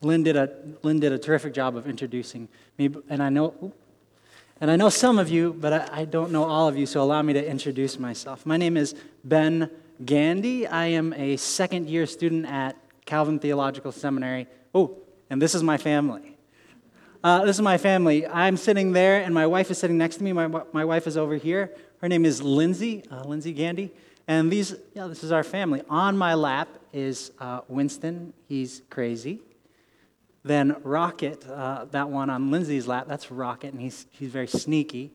Lynn 0.00 0.22
did 0.22 0.36
a 0.36 0.50
Lynn 0.82 1.00
did 1.00 1.12
a 1.12 1.18
terrific 1.18 1.54
job 1.54 1.76
of 1.76 1.86
introducing 1.86 2.48
me, 2.78 2.90
and 3.08 3.22
I 3.22 3.28
know. 3.28 3.72
And 4.60 4.70
I 4.70 4.76
know 4.76 4.88
some 4.88 5.18
of 5.18 5.28
you, 5.28 5.52
but 5.58 5.72
I, 5.72 6.00
I 6.00 6.04
don't 6.04 6.30
know 6.30 6.44
all 6.44 6.68
of 6.68 6.76
you, 6.76 6.86
so 6.86 7.02
allow 7.02 7.22
me 7.22 7.32
to 7.32 7.44
introduce 7.44 7.98
myself. 7.98 8.46
My 8.46 8.56
name 8.56 8.76
is 8.76 8.94
Ben 9.24 9.68
Gandy. 10.04 10.66
I 10.66 10.86
am 10.86 11.12
a 11.14 11.36
second 11.36 11.88
year 11.88 12.06
student 12.06 12.46
at 12.46 12.76
Calvin 13.04 13.38
Theological 13.38 13.90
Seminary. 13.90 14.46
Oh, 14.74 14.96
and 15.28 15.42
this 15.42 15.54
is 15.54 15.62
my 15.62 15.76
family. 15.76 16.36
Uh, 17.22 17.44
this 17.44 17.56
is 17.56 17.62
my 17.62 17.78
family. 17.78 18.26
I'm 18.26 18.56
sitting 18.56 18.92
there, 18.92 19.22
and 19.22 19.34
my 19.34 19.46
wife 19.46 19.70
is 19.70 19.78
sitting 19.78 19.98
next 19.98 20.16
to 20.16 20.24
me. 20.24 20.32
My, 20.32 20.46
my 20.72 20.84
wife 20.84 21.06
is 21.06 21.16
over 21.16 21.36
here. 21.36 21.72
Her 22.00 22.08
name 22.08 22.24
is 22.24 22.42
Lindsay, 22.42 23.02
uh, 23.10 23.24
Lindsay 23.24 23.52
Gandy. 23.52 23.90
And 24.28 24.52
these, 24.52 24.74
yeah, 24.94 25.06
this 25.06 25.24
is 25.24 25.32
our 25.32 25.42
family. 25.42 25.82
On 25.88 26.16
my 26.16 26.34
lap 26.34 26.68
is 26.94 27.32
uh, 27.38 27.60
Winston. 27.68 28.32
He's 28.48 28.82
crazy. 28.88 29.40
Then 30.44 30.76
Rocket, 30.82 31.46
uh, 31.48 31.86
that 31.90 32.08
one 32.08 32.30
on 32.30 32.50
Lindsay's 32.50 32.86
lap, 32.86 33.06
that's 33.08 33.30
Rocket, 33.30 33.72
and 33.72 33.80
he's, 33.80 34.06
he's 34.10 34.30
very 34.30 34.46
sneaky. 34.46 35.10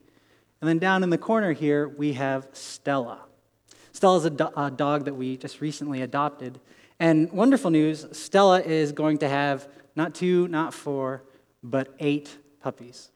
And 0.60 0.68
then 0.68 0.78
down 0.78 1.02
in 1.02 1.10
the 1.10 1.18
corner 1.18 1.52
here, 1.52 1.88
we 1.88 2.12
have 2.12 2.48
Stella. 2.52 3.20
Stella's 3.92 4.24
a, 4.24 4.30
do- 4.30 4.50
a 4.56 4.70
dog 4.70 5.06
that 5.06 5.14
we 5.14 5.36
just 5.36 5.60
recently 5.60 6.02
adopted. 6.02 6.60
And 6.98 7.32
wonderful 7.32 7.70
news 7.70 8.06
Stella 8.12 8.60
is 8.60 8.92
going 8.92 9.18
to 9.18 9.28
have 9.28 9.68
not 9.96 10.14
two, 10.14 10.48
not 10.48 10.74
four, 10.74 11.22
but 11.62 11.94
eight 11.98 12.36
puppies. 12.60 13.10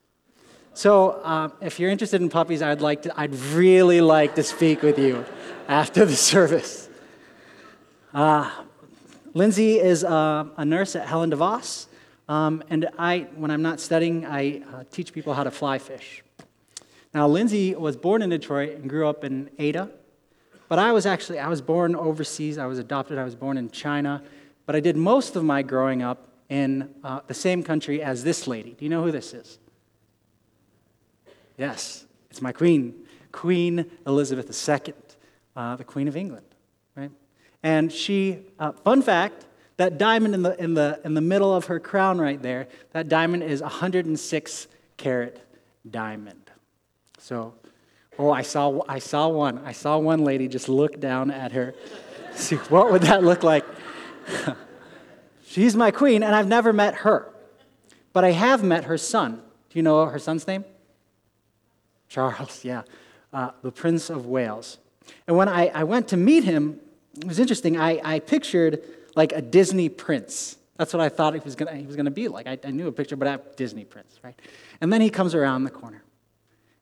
So, 0.73 1.11
uh, 1.23 1.51
if 1.61 1.79
you're 1.79 1.91
interested 1.91 2.21
in 2.21 2.29
puppies, 2.29 2.61
I'd 2.61 2.81
like 2.81 3.03
to, 3.03 3.15
I'd 3.17 3.35
really 3.35 4.01
like 4.01 4.35
to 4.37 4.43
speak 4.43 4.83
with 4.83 4.99
you 4.99 5.25
after 5.69 6.05
the 6.05 6.17
service. 6.35 6.89
Uh, 8.15 8.49
Lindsay 9.35 9.81
is 9.81 10.05
uh, 10.05 10.45
a 10.57 10.65
nurse 10.65 10.95
at 10.95 11.09
Helen 11.09 11.33
DeVos, 11.33 11.87
um, 12.29 12.63
and 12.71 12.89
I, 12.97 13.27
when 13.35 13.51
I'm 13.51 13.63
not 13.63 13.81
studying, 13.81 14.25
I 14.25 14.63
uh, 14.73 14.85
teach 14.93 15.13
people 15.13 15.35
how 15.35 15.43
to 15.43 15.51
fly 15.51 15.79
fish. 15.79 16.23
Now, 17.13 17.27
Lindsay 17.27 17.75
was 17.75 17.97
born 17.97 18.23
in 18.23 18.31
Detroit 18.31 18.77
and 18.77 18.89
grew 18.89 19.09
up 19.09 19.25
in 19.25 19.51
Ada, 19.59 19.91
but 20.69 20.79
I 20.79 20.93
was 20.93 21.07
actually 21.07 21.41
I 21.41 21.49
was 21.49 21.61
born 21.61 21.97
overseas. 21.97 22.57
I 22.57 22.67
was 22.67 22.79
adopted. 22.79 23.19
I 23.19 23.25
was 23.25 23.35
born 23.35 23.59
in 23.59 23.69
China, 23.73 24.23
but 24.65 24.77
I 24.77 24.81
did 24.81 24.97
most 24.97 25.35
of 25.35 25.43
my 25.43 25.63
growing 25.63 26.01
up 26.01 26.29
in 26.49 26.95
uh, 27.03 27.19
the 27.27 27.35
same 27.35 27.65
country 27.65 28.01
as 28.01 28.23
this 28.23 28.47
lady. 28.47 28.77
Do 28.79 28.85
you 28.85 28.91
know 28.91 29.03
who 29.03 29.11
this 29.11 29.35
is? 29.35 29.59
Yes, 31.59 32.07
it's 32.31 32.41
my 32.41 32.53
queen, 32.53 32.95
Queen 33.33 33.91
Elizabeth 34.07 34.69
II, 34.69 34.95
uh, 35.57 35.75
the 35.75 35.85
Queen 35.85 36.07
of 36.07 36.17
England? 36.17 36.54
And 37.65 37.91
she, 37.91 38.41
uh, 38.59 38.73
fun 38.73 39.01
fact, 39.01 39.47
that 39.79 39.97
diamond 39.97 40.35
in 40.35 40.43
the, 40.43 40.63
in, 40.63 40.75
the, 40.75 41.01
in 41.03 41.15
the 41.15 41.23
middle 41.23 41.53
of 41.53 41.65
her 41.65 41.81
crown 41.81 42.21
right 42.21 42.41
there, 42.41 42.69
that 42.93 43.09
diamond 43.09 43.43
is 43.43 43.63
106 43.63 44.69
carat 44.99 45.41
diamond. 45.91 46.51
So, 47.19 47.55
oh, 48.19 48.31
I 48.31 48.43
saw, 48.43 48.83
I 48.87 48.99
saw 48.99 49.29
one. 49.29 49.59
I 49.65 49.73
saw 49.73 49.97
one 49.97 50.25
lady 50.25 50.47
just 50.47 50.69
look 50.69 51.01
down 51.01 51.31
at 51.31 51.53
her. 51.53 51.75
See, 52.35 52.57
what 52.57 52.93
would 52.93 53.03
that 53.03 53.25
look 53.25 53.43
like? 53.43 53.65
She's 55.47 55.75
my 55.75 55.91
queen, 55.91 56.23
and 56.23 56.35
I've 56.35 56.49
never 56.49 56.73
met 56.73 56.97
her. 56.97 57.33
But 58.13 58.25
I 58.25 58.33
have 58.33 58.63
met 58.63 58.85
her 58.85 58.99
son. 58.99 59.37
Do 59.71 59.79
you 59.79 59.83
know 59.83 60.05
her 60.05 60.19
son's 60.19 60.47
name? 60.47 60.67
Charles, 62.09 62.63
yeah. 62.63 62.83
Uh, 63.33 63.53
the 63.63 63.73
Prince 63.73 64.11
of 64.11 64.27
Wales. 64.27 64.77
And 65.27 65.37
when 65.37 65.49
I, 65.49 65.69
I 65.69 65.85
went 65.85 66.09
to 66.09 66.19
meet 66.19 66.45
him, 66.45 66.81
it 67.17 67.25
was 67.25 67.39
interesting. 67.39 67.77
I, 67.77 68.01
I 68.05 68.19
pictured 68.19 68.83
like 69.15 69.33
a 69.33 69.43
Disney 69.43 69.89
prince. 69.89 70.57
That's 70.77 70.93
what 70.93 71.01
I 71.01 71.09
thought 71.09 71.35
he 71.35 71.41
was 71.41 71.55
gonna, 71.55 71.75
he 71.77 71.87
was 71.87 71.97
gonna 71.97 72.11
be 72.11 72.29
like. 72.29 72.47
I, 72.47 72.59
I 72.65 72.71
knew 72.71 72.89
a 72.89 72.93
picture, 72.93 73.17
but 73.17 73.29
I 73.29 73.39
Disney 73.57 73.85
prince, 73.85 74.19
right? 74.23 74.39
And 74.81 74.93
then 74.93 75.01
he 75.01 75.11
comes 75.11 75.35
around 75.35 75.65
the 75.65 75.71
corner. 75.71 76.03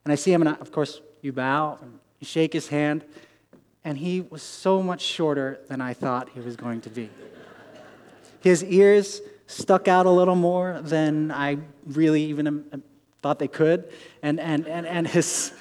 And 0.05 0.13
I 0.13 0.17
see 0.17 0.33
him, 0.33 0.43
and 0.43 0.49
I, 0.49 0.55
of 0.55 0.73
course, 0.73 1.01
you 1.21 1.33
bow 1.33 1.79
and 1.81 1.98
you 2.19 2.27
shake 2.27 2.53
his 2.53 2.69
hand. 2.69 3.05
And 3.85 3.98
he 3.98 4.21
was 4.21 4.42
so 4.42 4.83
much 4.83 5.01
shorter 5.01 5.61
than 5.69 5.81
I 5.81 5.95
thought 5.95 6.31
he 6.31 6.41
was 6.41 6.57
going 6.57 6.81
to 6.83 6.91
be. 6.91 7.11
His 8.41 8.65
ears 8.65 9.21
stuck 9.47 9.87
out 9.89 10.07
a 10.07 10.11
little 10.11 10.35
more 10.35 10.81
than 10.83 11.31
I 11.31 11.59
really 11.87 12.25
even 12.25 12.47
um, 12.47 12.83
thought 13.23 13.39
they 13.39 13.48
could. 13.48 13.91
And, 14.23 14.41
and, 14.41 14.67
and, 14.67 14.87
and, 14.87 15.07
his, 15.07 15.53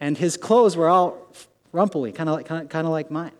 and 0.00 0.16
his 0.16 0.36
clothes 0.36 0.76
were 0.76 0.88
all 0.88 1.32
rumply, 1.72 2.12
kind 2.12 2.28
of 2.28 2.36
like, 2.36 2.46
kind 2.46 2.86
of 2.86 2.92
like 2.92 3.10
mine. 3.10 3.32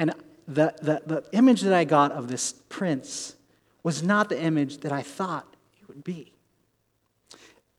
And 0.00 0.14
the, 0.48 0.74
the, 0.80 1.02
the 1.04 1.24
image 1.32 1.60
that 1.60 1.74
I 1.74 1.84
got 1.84 2.12
of 2.12 2.26
this 2.28 2.54
prince 2.70 3.36
was 3.82 4.02
not 4.02 4.30
the 4.30 4.40
image 4.40 4.78
that 4.78 4.92
I 4.92 5.02
thought 5.02 5.46
it 5.78 5.86
would 5.88 6.02
be. 6.02 6.32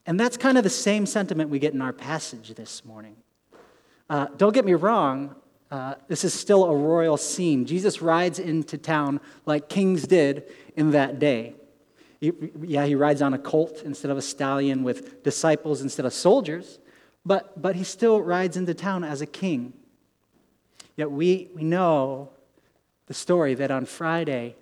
And 0.06 0.20
that's 0.20 0.38
kind 0.38 0.56
of 0.56 0.64
the 0.64 0.70
same 0.70 1.08
sentiment 1.08 1.50
we 1.50 1.58
get 1.58 1.74
in 1.74 1.82
our 1.82 1.92
passage 1.92 2.54
this 2.54 2.86
morning. 2.86 3.16
Uh, 4.08 4.28
don't 4.38 4.54
get 4.54 4.66
me 4.66 4.76
wrong, 4.76 5.36
uh, 5.72 5.96
this 6.08 6.24
is 6.24 6.32
still 6.32 6.66
a 6.66 6.76
royal 6.76 7.18
scene. 7.18 7.66
Jesus 7.66 8.04
rides 8.04 8.38
into 8.38 8.78
town 8.78 9.20
like 9.48 9.68
kings 9.68 10.06
did 10.06 10.44
in 10.76 10.92
that 10.92 11.18
day. 11.18 11.56
He, 12.20 12.34
yeah, 12.62 12.86
he 12.86 12.94
rides 12.94 13.24
on 13.24 13.34
a 13.34 13.40
colt 13.40 13.82
instead 13.84 14.12
of 14.12 14.18
a 14.18 14.22
stallion 14.22 14.84
with 14.84 15.24
disciples 15.24 15.82
instead 15.82 16.06
of 16.06 16.14
soldiers, 16.14 16.78
but, 17.26 17.60
but 17.60 17.76
he 17.76 17.84
still 17.84 18.22
rides 18.22 18.58
into 18.58 18.76
town 18.76 19.04
as 19.04 19.22
a 19.22 19.26
king. 19.26 19.74
Yet 20.96 21.12
we, 21.12 21.50
we 21.56 21.64
know 21.64 22.30
the 23.08 23.14
story 23.14 23.54
that 23.56 23.72
on 23.72 23.86
Friday, 23.86 24.56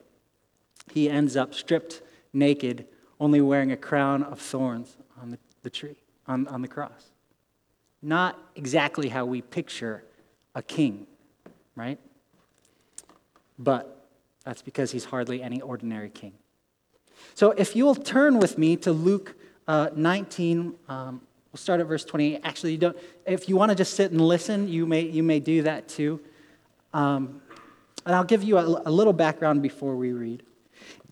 he 0.91 1.09
ends 1.09 1.35
up 1.35 1.53
stripped 1.53 2.01
naked, 2.33 2.85
only 3.19 3.41
wearing 3.41 3.71
a 3.71 3.77
crown 3.77 4.23
of 4.23 4.39
thorns 4.39 4.97
on 5.21 5.31
the, 5.31 5.39
the 5.63 5.69
tree, 5.69 5.97
on, 6.27 6.47
on 6.47 6.61
the 6.61 6.67
cross. 6.67 7.11
Not 8.01 8.39
exactly 8.55 9.09
how 9.09 9.25
we 9.25 9.41
picture 9.41 10.03
a 10.55 10.61
king, 10.61 11.07
right? 11.75 11.99
But 13.57 14.07
that's 14.45 14.61
because 14.61 14.91
he's 14.91 15.05
hardly 15.05 15.43
any 15.43 15.61
ordinary 15.61 16.09
king. 16.09 16.33
So 17.35 17.51
if 17.51 17.75
you'll 17.75 17.95
turn 17.95 18.39
with 18.39 18.57
me 18.57 18.77
to 18.77 18.91
Luke 18.91 19.35
uh, 19.67 19.89
19, 19.95 20.75
um, 20.87 21.21
we'll 21.51 21.57
start 21.57 21.79
at 21.79 21.87
verse 21.87 22.05
28. 22.05 22.41
Actually, 22.43 22.73
you 22.73 22.77
don't, 22.77 22.97
if 23.25 23.49
you 23.49 23.55
want 23.55 23.69
to 23.69 23.75
just 23.75 23.93
sit 23.95 24.11
and 24.11 24.21
listen, 24.21 24.67
you 24.67 24.85
may, 24.85 25.01
you 25.01 25.23
may 25.23 25.39
do 25.39 25.63
that 25.63 25.87
too. 25.87 26.19
Um, 26.93 27.41
and 28.05 28.15
I'll 28.15 28.23
give 28.23 28.43
you 28.43 28.57
a, 28.57 28.63
a 28.85 28.91
little 28.91 29.13
background 29.13 29.61
before 29.61 29.95
we 29.95 30.11
read. 30.11 30.43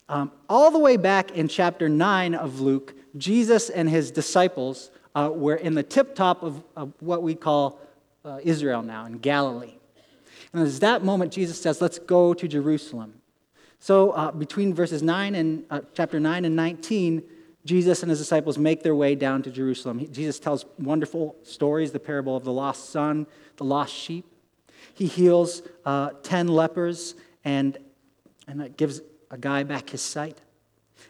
Um, 0.09 0.31
all 0.47 0.71
the 0.71 0.79
way 0.79 0.95
back 0.95 1.31
in 1.31 1.47
chapter 1.47 1.89
9 1.89 2.33
of 2.33 2.61
Luke, 2.61 2.95
Jesus 3.17 3.69
and 3.69 3.89
his 3.89 4.09
disciples 4.09 4.89
uh, 5.15 5.29
were 5.33 5.55
in 5.55 5.73
the 5.73 5.83
tip 5.83 6.15
top 6.15 6.43
of, 6.43 6.63
of, 6.75 6.93
what 6.99 7.23
we 7.23 7.35
call 7.35 7.79
uh, 8.23 8.39
Israel 8.43 8.81
now, 8.81 9.05
in 9.05 9.17
Galilee. 9.17 9.73
And 10.53 10.65
it's 10.65 10.79
that 10.79 11.03
moment 11.03 11.33
Jesus 11.33 11.61
says, 11.61 11.81
Let's 11.81 11.99
go 11.99 12.33
to 12.33 12.47
Jerusalem. 12.47 13.15
So 13.79 14.11
uh, 14.11 14.31
between 14.31 14.73
verses 14.73 15.03
9 15.03 15.35
and 15.35 15.65
uh, 15.69 15.81
chapter 15.93 16.19
9 16.19 16.45
and 16.45 16.55
19, 16.55 17.23
Jesus 17.67 18.01
and 18.01 18.09
his 18.09 18.19
disciples 18.19 18.57
make 18.57 18.81
their 18.81 18.95
way 18.95 19.13
down 19.13 19.43
to 19.43 19.51
Jerusalem. 19.51 19.99
Jesus 20.11 20.39
tells 20.39 20.65
wonderful 20.79 21.35
stories 21.43 21.91
the 21.91 21.99
parable 21.99 22.35
of 22.35 22.45
the 22.45 22.51
lost 22.51 22.89
son, 22.91 23.27
the 23.57 23.65
lost 23.65 23.93
sheep. 23.93 24.25
He 24.93 25.05
heals 25.05 25.61
uh, 25.85 26.11
10 26.23 26.47
lepers 26.47 27.15
and, 27.43 27.77
and 28.47 28.75
gives 28.77 29.01
a 29.29 29.37
guy 29.37 29.63
back 29.63 29.89
his 29.89 30.01
sight. 30.01 30.39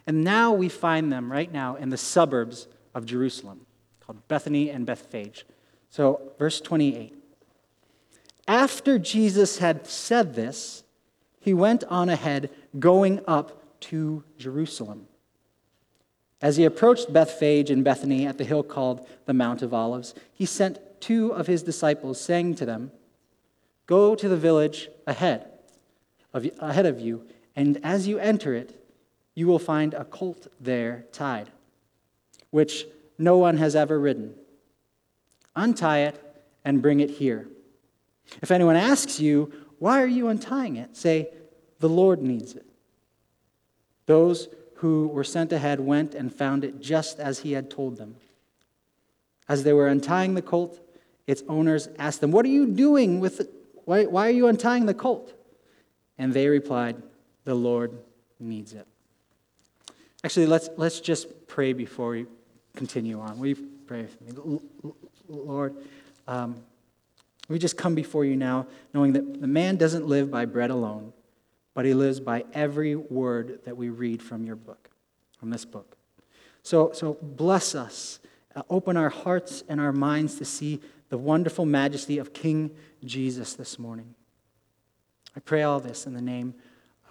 And 0.08 0.24
now 0.24 0.52
we 0.52 0.68
find 0.68 1.14
them 1.14 1.32
right 1.32 1.52
now 1.52 1.76
in 1.76 1.90
the 1.90 1.98
suburbs 1.98 2.68
of 2.96 3.06
Jerusalem, 3.06 3.68
called 4.00 4.28
Bethany 4.28 4.72
and 4.72 4.84
Bethphage. 4.84 5.46
So, 5.92 6.34
verse 6.40 6.60
28. 6.60 7.14
After 8.48 8.98
Jesus 8.98 9.60
had 9.60 9.86
said 9.86 10.34
this, 10.34 10.84
he 11.40 11.54
went 11.54 11.84
on 11.84 12.10
ahead, 12.10 12.50
going 12.80 13.22
up 13.28 13.80
to 13.82 14.24
Jerusalem. 14.40 15.08
As 16.42 16.58
he 16.58 16.66
approached 16.66 17.12
Bethphage 17.12 17.72
and 17.72 17.84
Bethany 17.84 18.26
at 18.26 18.38
the 18.38 18.44
hill 18.44 18.64
called 18.64 19.08
the 19.26 19.34
Mount 19.34 19.62
of 19.62 19.74
Olives, 19.74 20.14
he 20.34 20.46
sent 20.46 20.80
two 21.02 21.32
of 21.34 21.48
his 21.48 21.64
disciples, 21.64 22.22
saying 22.22 22.56
to 22.56 22.66
them, 22.66 22.92
Go 23.88 24.16
to 24.16 24.30
the 24.30 24.38
village 24.38 24.90
ahead 25.08 25.48
of, 26.34 26.48
ahead 26.60 26.86
of 26.86 27.00
you, 27.00 27.26
and 27.56 27.80
as 27.84 28.08
you 28.08 28.20
enter 28.20 28.54
it, 28.54 28.84
you 29.34 29.48
will 29.48 29.60
find 29.60 29.94
a 29.94 30.04
colt 30.04 30.48
there 30.60 31.06
tied, 31.12 31.50
which 32.52 32.86
no 33.18 33.38
one 33.38 33.58
has 33.58 33.76
ever 33.76 34.00
ridden. 34.00 34.36
Untie 35.56 36.00
it 36.00 36.24
and 36.64 36.82
bring 36.82 37.00
it 37.00 37.12
here. 37.12 37.48
If 38.42 38.52
anyone 38.52 38.76
asks 38.76 39.20
you, 39.20 39.52
Why 39.80 40.02
are 40.02 40.08
you 40.08 40.28
untying 40.28 40.76
it? 40.76 40.96
say, 40.96 41.30
The 41.80 41.90
Lord 41.90 42.22
needs 42.22 42.54
it. 42.56 42.66
Those 44.06 44.50
who 44.78 45.08
were 45.08 45.24
sent 45.24 45.52
ahead 45.52 45.80
went 45.80 46.14
and 46.14 46.34
found 46.34 46.64
it 46.64 46.80
just 46.80 47.20
as 47.20 47.40
he 47.40 47.54
had 47.54 47.70
told 47.70 47.98
them. 47.98 48.16
As 49.50 49.64
they 49.64 49.74
were 49.74 49.88
untying 49.88 50.34
the 50.34 50.42
colt, 50.42 50.80
its 51.26 51.44
owners 51.48 51.90
asked 51.98 52.22
them, 52.22 52.32
What 52.32 52.46
are 52.46 52.50
you 52.50 52.68
doing 52.68 53.20
with 53.20 53.42
it? 53.42 53.50
Why, 53.86 54.06
why 54.06 54.28
are 54.28 54.32
you 54.32 54.48
untying 54.48 54.86
the 54.86 54.94
colt? 54.94 55.34
And 56.18 56.34
they 56.34 56.48
replied, 56.48 57.02
the 57.48 57.56
Lord 57.56 57.98
needs 58.42 58.74
it. 58.74 58.86
Actually, 60.22 60.48
let's, 60.48 60.70
let's 60.76 61.00
just 61.00 61.48
pray 61.48 61.72
before 61.72 62.10
we 62.10 62.26
continue 62.76 63.22
on. 63.22 63.42
You 63.42 63.56
pray 63.86 64.02
with 64.02 64.22
me? 64.22 64.60
Lord, 65.30 65.74
um, 66.28 66.58
we 67.48 67.58
just 67.58 67.78
come 67.78 67.96
before 67.96 68.26
you 68.26 68.36
now 68.36 68.68
knowing 68.94 69.14
that 69.14 69.40
the 69.40 69.48
man 69.48 69.78
doesn't 69.78 70.06
live 70.06 70.30
by 70.30 70.44
bread 70.44 70.72
alone, 70.72 71.14
but 71.78 71.86
he 71.86 71.94
lives 71.94 72.20
by 72.20 72.44
every 72.56 72.96
word 72.96 73.60
that 73.66 73.78
we 73.78 73.90
read 73.90 74.20
from 74.20 74.44
your 74.44 74.56
book, 74.56 74.90
from 75.38 75.52
this 75.52 75.64
book. 75.64 75.96
So, 76.64 76.92
so 76.92 77.20
bless 77.22 77.76
us. 77.76 78.20
Uh, 78.56 78.64
open 78.68 78.98
our 78.98 79.10
hearts 79.10 79.64
and 79.70 79.80
our 79.80 79.92
minds 79.92 80.40
to 80.40 80.46
see 80.46 80.82
the 81.10 81.20
wonderful 81.20 81.68
majesty 81.68 82.18
of 82.18 82.34
King 82.34 82.72
Jesus 83.06 83.54
this 83.54 83.78
morning. 83.78 84.16
I 85.36 85.40
pray 85.40 85.62
all 85.62 85.80
this 85.80 86.08
in 86.08 86.16
the 86.16 86.22
name 86.22 86.56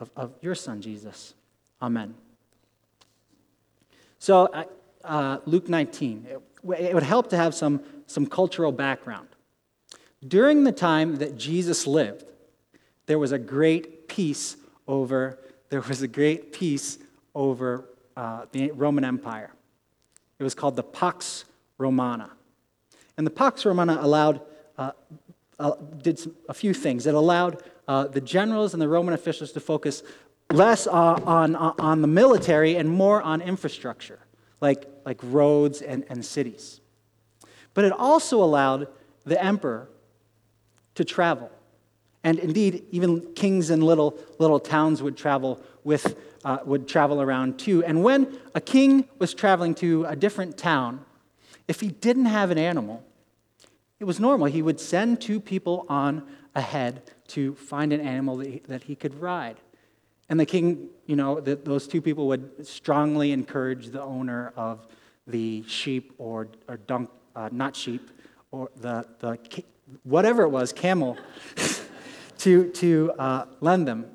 of, 0.00 0.10
of 0.16 0.32
your 0.42 0.56
Son, 0.56 0.80
Jesus. 0.80 1.34
Amen. 1.80 2.16
So, 4.18 4.52
uh, 5.04 5.38
Luke 5.46 5.68
19, 5.68 6.26
it, 6.28 6.40
it 6.80 6.92
would 6.92 7.04
help 7.04 7.30
to 7.30 7.36
have 7.36 7.54
some, 7.54 7.84
some 8.08 8.26
cultural 8.26 8.72
background. 8.72 9.28
During 10.26 10.64
the 10.64 10.72
time 10.72 11.18
that 11.18 11.38
Jesus 11.38 11.86
lived, 11.86 12.24
there 13.06 13.18
was 13.18 13.32
a 13.32 13.38
great 13.38 14.08
peace 14.08 14.56
over, 14.86 15.38
there 15.70 15.80
was 15.80 16.02
a 16.02 16.08
great 16.08 16.52
peace 16.52 16.98
over 17.34 17.88
uh, 18.16 18.46
the 18.52 18.70
Roman 18.72 19.04
Empire. 19.04 19.52
It 20.38 20.44
was 20.44 20.54
called 20.54 20.76
the 20.76 20.82
Pax 20.82 21.44
Romana. 21.78 22.30
And 23.16 23.26
the 23.26 23.30
Pax 23.30 23.64
Romana 23.64 23.98
allowed, 24.00 24.40
uh, 24.76 24.92
uh, 25.58 25.72
did 26.02 26.18
some, 26.18 26.34
a 26.48 26.54
few 26.54 26.74
things. 26.74 27.06
It 27.06 27.14
allowed 27.14 27.62
uh, 27.88 28.08
the 28.08 28.20
generals 28.20 28.74
and 28.74 28.82
the 28.82 28.88
Roman 28.88 29.14
officials 29.14 29.52
to 29.52 29.60
focus 29.60 30.02
less 30.52 30.86
on, 30.86 31.56
on 31.56 32.02
the 32.02 32.08
military 32.08 32.76
and 32.76 32.88
more 32.88 33.22
on 33.22 33.40
infrastructure, 33.40 34.18
like, 34.60 34.86
like 35.04 35.18
roads 35.22 35.82
and, 35.82 36.04
and 36.08 36.24
cities. 36.24 36.80
But 37.74 37.84
it 37.84 37.92
also 37.92 38.42
allowed 38.42 38.88
the 39.24 39.42
emperor 39.42 39.88
to 40.94 41.04
travel. 41.04 41.50
And 42.26 42.40
indeed, 42.40 42.84
even 42.90 43.20
kings 43.34 43.70
in 43.70 43.80
little, 43.82 44.18
little 44.40 44.58
towns 44.58 45.00
would 45.00 45.16
travel 45.16 45.62
with, 45.84 46.16
uh, 46.44 46.58
would 46.64 46.88
travel 46.88 47.22
around 47.22 47.56
too. 47.56 47.84
And 47.84 48.02
when 48.02 48.40
a 48.52 48.60
king 48.60 49.08
was 49.20 49.32
traveling 49.32 49.76
to 49.76 50.04
a 50.06 50.16
different 50.16 50.58
town, 50.58 51.04
if 51.68 51.80
he 51.80 51.86
didn't 51.86 52.24
have 52.24 52.50
an 52.50 52.58
animal, 52.58 53.04
it 54.00 54.06
was 54.06 54.18
normal. 54.18 54.48
He 54.48 54.60
would 54.60 54.80
send 54.80 55.20
two 55.20 55.38
people 55.38 55.86
on 55.88 56.26
ahead 56.56 57.12
to 57.28 57.54
find 57.54 57.92
an 57.92 58.00
animal 58.00 58.38
that 58.38 58.48
he, 58.48 58.58
that 58.66 58.82
he 58.82 58.96
could 58.96 59.20
ride. 59.20 59.58
And 60.28 60.40
the 60.40 60.46
king, 60.46 60.88
you 61.06 61.14
know, 61.14 61.38
the, 61.38 61.54
those 61.54 61.86
two 61.86 62.02
people 62.02 62.26
would 62.26 62.66
strongly 62.66 63.30
encourage 63.30 63.90
the 63.90 64.02
owner 64.02 64.52
of 64.56 64.88
the 65.28 65.62
sheep 65.68 66.12
or, 66.18 66.48
or 66.66 66.78
dunk, 66.88 67.08
uh, 67.36 67.50
not 67.52 67.76
sheep, 67.76 68.10
or 68.50 68.68
the, 68.74 69.06
the 69.20 69.38
whatever 70.02 70.42
it 70.42 70.48
was, 70.48 70.72
camel, 70.72 71.16
to, 72.38 72.70
to 72.70 73.12
uh, 73.18 73.46
lend 73.60 73.86
them 73.86 74.06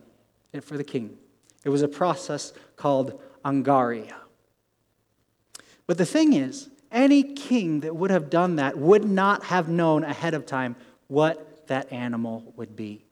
for 0.61 0.77
the 0.77 0.83
king. 0.83 1.17
It 1.63 1.69
was 1.69 1.81
a 1.81 1.87
process 1.87 2.53
called 2.75 3.21
angaria. 3.45 4.15
But 5.87 5.97
the 5.97 6.05
thing 6.05 6.33
is, 6.33 6.69
any 6.91 7.23
king 7.23 7.81
that 7.81 7.95
would 7.95 8.11
have 8.11 8.29
done 8.29 8.57
that 8.57 8.77
would 8.77 9.05
not 9.05 9.45
have 9.45 9.69
known 9.69 10.03
ahead 10.03 10.33
of 10.33 10.45
time 10.45 10.75
what 11.07 11.67
that 11.67 11.91
animal 11.91 12.53
would 12.57 12.75
be. 12.75 13.05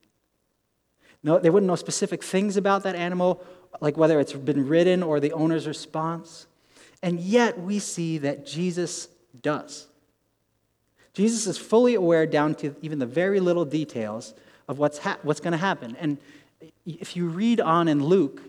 No, 1.22 1.38
they 1.38 1.50
wouldn't 1.50 1.68
know 1.68 1.76
specific 1.76 2.22
things 2.22 2.56
about 2.56 2.82
that 2.82 2.94
animal, 2.94 3.44
like 3.80 3.96
whether 3.96 4.20
it's 4.20 4.32
been 4.32 4.66
ridden 4.66 5.02
or 5.02 5.20
the 5.20 5.32
owner's 5.32 5.66
response. 5.66 6.46
And 7.02 7.20
yet 7.20 7.60
we 7.60 7.78
see 7.78 8.18
that 8.18 8.46
Jesus 8.46 9.08
does. 9.40 9.86
Jesus 11.12 11.46
is 11.46 11.58
fully 11.58 11.94
aware 11.94 12.26
down 12.26 12.54
to 12.56 12.74
even 12.82 12.98
the 12.98 13.06
very 13.06 13.40
little 13.40 13.64
details 13.64 14.34
of 14.70 14.78
what's, 14.78 14.98
ha- 14.98 15.18
what's 15.22 15.40
going 15.40 15.50
to 15.50 15.58
happen. 15.58 15.96
And 15.98 16.16
if 16.86 17.16
you 17.16 17.26
read 17.26 17.60
on 17.60 17.88
in 17.88 18.04
Luke, 18.04 18.40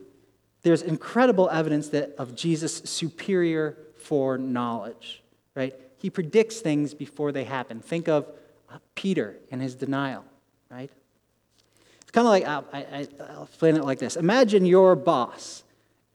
there's 0.62 0.84
incredible 0.84 1.50
evidence 1.50 1.90
that 1.90 2.14
of 2.20 2.36
Jesus' 2.36 2.78
superior 2.86 3.76
foreknowledge, 3.98 5.24
right? 5.56 5.74
He 5.98 6.12
predicts 6.12 6.60
things 6.60 6.94
before 6.94 7.32
they 7.32 7.44
happen. 7.44 7.80
Think 7.80 8.08
of 8.08 8.28
uh, 8.70 8.78
Peter 8.94 9.36
and 9.50 9.64
his 9.64 9.74
denial, 9.74 10.24
right? 10.70 10.92
It's 12.02 12.12
kind 12.12 12.28
of 12.28 12.32
like, 12.32 12.48
uh, 12.48 12.62
I, 12.72 13.08
will 13.36 13.44
explain 13.46 13.76
it 13.76 13.84
like 13.84 13.98
this 13.98 14.16
Imagine 14.16 14.64
your 14.64 14.96
boss. 14.96 15.64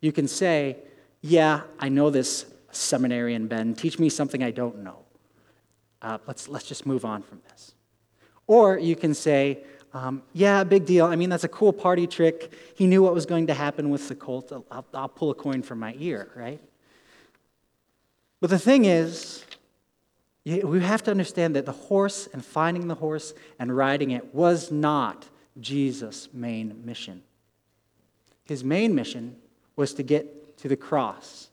You 0.00 0.12
can 0.12 0.28
say, 0.28 0.78
"Yeah, 1.20 1.62
I 1.78 1.88
know 1.88 2.10
this 2.10 2.46
seminary 2.70 3.32
seminarian 3.34 3.48
Ben. 3.48 3.74
Teach 3.74 3.98
me 3.98 4.08
something 4.08 4.42
I 4.42 4.50
don't 4.50 4.78
know." 4.78 5.01
Uh, 6.02 6.18
let's, 6.26 6.48
let's 6.48 6.66
just 6.66 6.84
move 6.84 7.04
on 7.04 7.22
from 7.22 7.40
this. 7.48 7.74
Or 8.46 8.78
you 8.78 8.96
can 8.96 9.14
say, 9.14 9.64
um, 9.94 10.22
yeah, 10.32 10.64
big 10.64 10.84
deal. 10.84 11.06
I 11.06 11.16
mean, 11.16 11.30
that's 11.30 11.44
a 11.44 11.48
cool 11.48 11.72
party 11.72 12.06
trick. 12.06 12.52
He 12.74 12.86
knew 12.86 13.02
what 13.02 13.14
was 13.14 13.26
going 13.26 13.46
to 13.46 13.54
happen 13.54 13.90
with 13.90 14.08
the 14.08 14.14
colt. 14.14 14.52
I'll, 14.70 14.86
I'll 14.92 15.08
pull 15.08 15.30
a 15.30 15.34
coin 15.34 15.62
from 15.62 15.78
my 15.78 15.94
ear, 15.98 16.30
right? 16.34 16.60
But 18.40 18.50
the 18.50 18.58
thing 18.58 18.84
is, 18.86 19.44
we 20.44 20.80
have 20.80 21.02
to 21.04 21.10
understand 21.10 21.54
that 21.54 21.66
the 21.66 21.72
horse 21.72 22.28
and 22.32 22.44
finding 22.44 22.88
the 22.88 22.96
horse 22.96 23.34
and 23.58 23.76
riding 23.76 24.10
it 24.10 24.34
was 24.34 24.72
not 24.72 25.28
Jesus' 25.60 26.28
main 26.32 26.84
mission. 26.84 27.22
His 28.44 28.64
main 28.64 28.94
mission 28.94 29.36
was 29.76 29.94
to 29.94 30.02
get 30.02 30.58
to 30.58 30.68
the 30.68 30.76
cross. 30.76 31.50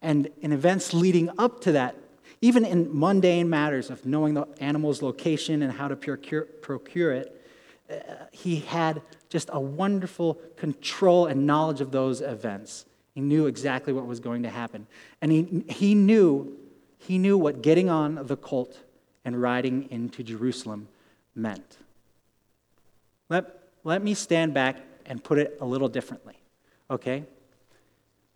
And 0.00 0.28
in 0.40 0.52
events 0.52 0.94
leading 0.94 1.30
up 1.38 1.60
to 1.62 1.72
that 1.72 1.96
even 2.40 2.64
in 2.64 2.88
mundane 2.96 3.50
matters 3.50 3.90
of 3.90 4.06
knowing 4.06 4.34
the 4.34 4.46
animal's 4.60 5.02
location 5.02 5.62
and 5.62 5.72
how 5.72 5.88
to 5.88 5.96
procure, 5.96 6.42
procure 6.42 7.12
it, 7.12 7.44
uh, 7.90 7.94
he 8.32 8.60
had 8.60 9.02
just 9.28 9.50
a 9.52 9.60
wonderful 9.60 10.34
control 10.56 11.26
and 11.26 11.46
knowledge 11.46 11.80
of 11.80 11.90
those 11.90 12.20
events. 12.20 12.86
He 13.14 13.20
knew 13.20 13.46
exactly 13.46 13.92
what 13.92 14.06
was 14.06 14.20
going 14.20 14.42
to 14.44 14.50
happen. 14.50 14.86
And 15.20 15.32
he, 15.32 15.64
he, 15.68 15.94
knew, 15.94 16.56
he 16.98 17.18
knew 17.18 17.36
what 17.36 17.62
getting 17.62 17.90
on 17.90 18.26
the 18.26 18.36
colt 18.36 18.78
and 19.24 19.40
riding 19.40 19.90
into 19.90 20.22
Jerusalem 20.22 20.88
meant. 21.34 21.78
Let, 23.28 23.58
let 23.84 24.02
me 24.02 24.14
stand 24.14 24.54
back 24.54 24.76
and 25.06 25.22
put 25.22 25.38
it 25.38 25.58
a 25.60 25.66
little 25.66 25.88
differently, 25.88 26.36
okay? 26.90 27.24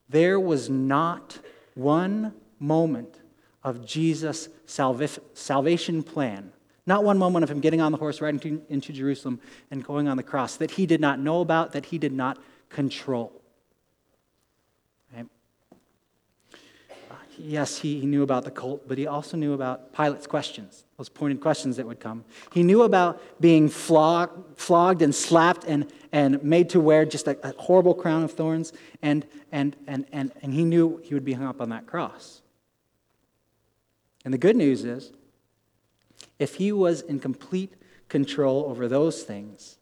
There 0.08 0.40
was 0.40 0.68
not 0.68 1.38
one 1.74 2.34
moment 2.58 3.21
of 3.64 3.84
Jesus' 3.84 4.48
salvation 4.66 6.02
plan. 6.02 6.52
Not 6.84 7.04
one 7.04 7.18
moment 7.18 7.44
of 7.44 7.50
him 7.50 7.60
getting 7.60 7.80
on 7.80 7.92
the 7.92 7.98
horse, 7.98 8.20
riding 8.20 8.40
to, 8.40 8.62
into 8.68 8.92
Jerusalem, 8.92 9.40
and 9.70 9.84
going 9.84 10.08
on 10.08 10.16
the 10.16 10.22
cross 10.22 10.56
that 10.56 10.72
he 10.72 10.86
did 10.86 11.00
not 11.00 11.20
know 11.20 11.40
about, 11.40 11.72
that 11.72 11.86
he 11.86 11.98
did 11.98 12.12
not 12.12 12.38
control. 12.68 13.42
Yes, 17.38 17.78
he, 17.78 17.98
he 17.98 18.06
knew 18.06 18.22
about 18.22 18.44
the 18.44 18.50
cult, 18.50 18.86
but 18.86 18.98
he 18.98 19.06
also 19.06 19.36
knew 19.36 19.52
about 19.54 19.92
Pilate's 19.92 20.26
questions, 20.26 20.84
those 20.98 21.08
pointed 21.08 21.40
questions 21.40 21.76
that 21.76 21.86
would 21.86 21.98
come. 21.98 22.24
He 22.52 22.62
knew 22.62 22.82
about 22.82 23.20
being 23.40 23.68
flogged, 23.68 24.60
flogged 24.60 25.02
and 25.02 25.14
slapped 25.14 25.64
and, 25.64 25.90
and 26.12 26.42
made 26.44 26.68
to 26.70 26.80
wear 26.80 27.04
just 27.04 27.26
a, 27.26 27.36
a 27.46 27.52
horrible 27.60 27.94
crown 27.94 28.22
of 28.22 28.32
thorns, 28.32 28.72
and, 29.00 29.26
and, 29.50 29.74
and, 29.86 30.04
and, 30.12 30.32
and 30.42 30.52
he 30.52 30.64
knew 30.64 31.00
he 31.02 31.14
would 31.14 31.24
be 31.24 31.32
hung 31.32 31.46
up 31.46 31.60
on 31.60 31.70
that 31.70 31.86
cross. 31.86 32.41
And 34.24 34.32
the 34.32 34.38
good 34.38 34.56
news 34.56 34.84
is, 34.84 35.12
if 36.38 36.56
he 36.56 36.72
was 36.72 37.00
in 37.00 37.18
complete 37.18 37.74
control 38.08 38.66
over 38.68 38.88
those 38.88 39.22
things, 39.22 39.78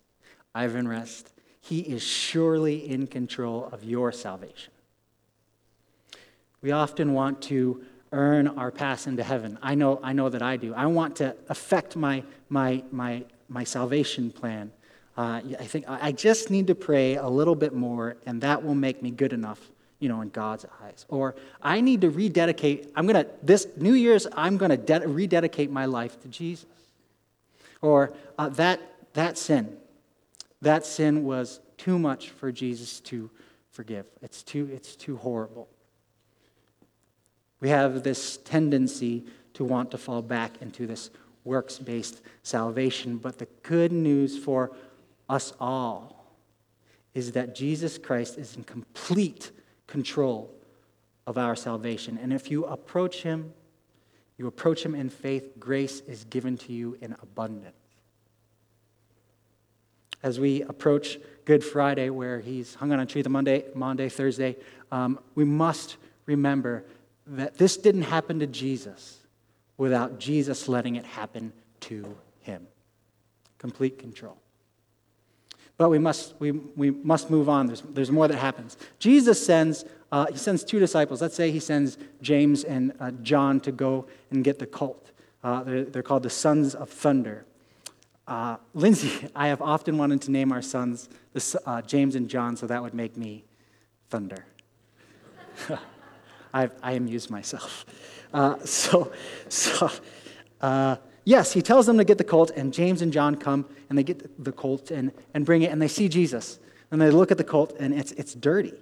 Ivanrest, 0.55 1.25
he 1.61 1.81
is 1.81 2.03
surely 2.03 2.89
in 2.89 3.07
control 3.07 3.69
of 3.71 3.85
your 3.85 4.13
salvation. 4.13 4.73
We 6.63 6.73
often 6.73 7.13
want 7.13 7.43
to 7.43 7.85
earn 8.13 8.49
our 8.49 8.71
pass 8.71 9.07
into 9.07 9.23
heaven. 9.23 9.59
I 9.63 9.75
know, 9.75 10.01
I 10.03 10.13
know 10.13 10.29
that 10.29 10.43
I 10.43 10.57
do. 10.57 10.75
I 10.75 10.87
want 10.87 11.17
to 11.17 11.37
affect 11.49 11.97
my, 11.97 12.25
my, 12.49 12.83
my, 12.91 13.25
my 13.49 13.65
salvation 13.65 14.31
plan. 14.31 14.73
Uh, 15.17 15.41
I 15.59 15.65
think 15.65 15.85
I 15.89 16.13
just 16.13 16.51
need 16.51 16.67
to 16.69 16.75
pray 16.75 17.17
a 17.17 17.29
little 17.29 17.55
bit 17.55 17.75
more, 17.75 18.17
and 18.27 18.41
that 18.41 18.65
will 18.65 18.75
make 18.75 19.03
me 19.03 19.11
good 19.11 19.33
enough, 19.33 19.70
you 20.01 20.09
know, 20.09 20.23
in 20.23 20.31
God's 20.31 20.67
eyes. 20.83 21.07
Or 21.09 21.37
I 21.63 21.81
need 21.81 22.01
to 22.01 22.11
rededicate. 22.11 22.91
I'm 22.97 23.07
gonna 23.07 23.27
this 23.43 23.69
New 23.77 23.93
Year's. 23.93 24.27
I'm 24.33 24.57
gonna 24.57 24.77
de- 24.77 25.07
rededicate 25.07 25.71
my 25.71 25.85
life 25.85 26.21
to 26.23 26.29
Jesus. 26.29 26.67
Or 27.81 28.13
uh, 28.39 28.49
that 28.51 28.81
that 29.13 29.39
sin, 29.39 29.77
that 30.63 30.85
sin 30.85 31.25
was 31.25 31.61
too 31.77 31.99
much 31.99 32.31
for 32.31 32.51
Jesus 32.51 33.01
to 33.01 33.31
forgive. 33.71 34.07
It's 34.23 34.43
too 34.43 34.69
it's 34.73 34.97
too 34.97 35.17
horrible. 35.17 35.69
We 37.61 37.69
have 37.69 38.03
this 38.03 38.39
tendency 38.39 39.27
to 39.55 39.65
want 39.65 39.91
to 39.91 39.99
fall 39.99 40.23
back 40.23 40.63
into 40.63 40.87
this 40.87 41.11
works 41.45 41.79
based 41.79 42.23
salvation. 42.43 43.19
But 43.19 43.39
the 43.39 43.49
good 43.63 43.93
news 43.93 44.39
for 44.39 44.73
us 45.29 45.53
all 45.61 46.35
is 47.15 47.33
that 47.33 47.55
Jesus 47.55 47.99
Christ 47.99 48.39
is 48.39 48.57
in 48.57 48.65
complete 48.65 49.51
control 49.91 50.55
of 51.27 51.37
our 51.37 51.55
salvation. 51.55 52.19
And 52.23 52.33
if 52.33 52.51
you 52.51 52.65
approach 52.65 53.23
him, 53.23 53.53
you 54.39 54.47
approach 54.47 54.83
him 54.83 54.95
in 54.95 55.11
faith, 55.11 55.59
grace 55.59 56.01
is 56.01 56.25
given 56.25 56.57
to 56.59 56.73
you 56.73 56.97
in 57.03 57.15
abundance. 57.21 57.75
As 60.23 60.41
we 60.41 60.63
approach 60.63 61.19
Good 61.45 61.65
Friday, 61.65 62.09
where 62.11 62.41
he's 62.41 62.75
hung 62.75 62.93
on 62.93 63.01
a 63.01 63.07
tree 63.07 63.23
the 63.23 63.29
Monday, 63.29 63.65
Monday, 63.75 64.09
Thursday, 64.09 64.57
um, 64.93 65.19
we 65.35 65.45
must 65.45 65.97
remember 66.27 66.85
that 67.27 67.59
this 67.59 67.77
didn't 67.77 68.03
happen 68.03 68.39
to 68.41 68.47
Jesus 68.47 69.19
without 69.77 70.19
Jesus 70.19 70.69
letting 70.69 70.97
it 70.97 71.05
happen 71.05 71.53
to 71.81 72.17
him. 72.41 72.67
Complete 73.59 73.99
control. 73.99 74.37
But 75.81 75.89
we 75.89 75.99
must, 75.99 76.35
we, 76.39 76.51
we 76.51 76.91
must 76.91 77.31
move 77.31 77.49
on. 77.49 77.67
There's, 77.67 77.81
there's 77.81 78.11
more 78.11 78.29
that 78.29 78.37
happens. 78.37 78.77
Jesus 78.99 79.43
sends, 79.43 79.87
uh, 80.13 80.27
he 80.27 80.37
sends 80.37 80.63
two 80.63 80.79
disciples. 80.79 81.23
Let's 81.23 81.35
say 81.35 81.51
he 81.51 81.59
sends 81.59 81.97
James 82.21 82.65
and 82.65 82.93
uh, 83.01 83.13
John 83.23 83.61
to 83.61 83.73
go 83.73 84.07
and 84.31 84.45
get 84.45 84.59
the 84.59 84.67
colt. 84.67 85.11
Uh, 85.43 85.63
they're, 85.63 85.85
they're, 85.85 86.03
called 86.03 86.23
the 86.23 86.29
Sons 86.29 86.75
of 86.75 86.91
Thunder. 86.91 87.47
Uh, 88.29 88.59
Lindsay, 88.75 89.31
I 89.35 89.49
have 89.49 89.63
often 89.63 89.97
wanted 89.97 90.21
to 90.21 90.31
name 90.31 90.53
our 90.53 90.61
sons 90.61 91.09
the, 91.33 91.63
uh, 91.65 91.81
James 91.81 92.15
and 92.15 92.29
John, 92.29 92.59
so 92.59 92.67
that 92.67 92.83
would 92.83 92.93
make 92.93 93.17
me 93.17 93.45
Thunder. 94.11 94.45
I, 96.53 96.69
I 96.83 96.93
amuse 96.93 97.31
myself. 97.31 97.87
Uh, 98.35 98.59
so, 98.67 99.13
so 99.49 99.91
uh, 100.61 100.97
yes, 101.31 101.53
he 101.53 101.63
tells 101.63 101.87
them 101.87 101.97
to 101.97 102.05
get 102.05 102.19
the 102.19 102.25
colt, 102.25 102.51
and 102.57 102.75
James 102.75 103.03
and 103.03 103.13
John 103.13 103.37
come 103.37 103.65
and 103.89 103.97
they 103.97 104.03
get 104.03 104.45
the 104.45 104.53
colt 104.53 104.91
and, 104.91 105.13
and 105.33 105.47
bring 105.47 105.63
it, 105.63 105.71
and 105.71 105.81
they 105.81 105.89
see 105.89 106.09
Jesus. 106.09 106.59
And 106.91 107.01
they 107.01 107.11
look 107.11 107.31
at 107.31 107.39
the 107.39 107.45
colt, 107.45 107.77
and 107.79 107.95
it's, 107.95 108.11
it's 108.13 108.35
dirty. 108.35 108.75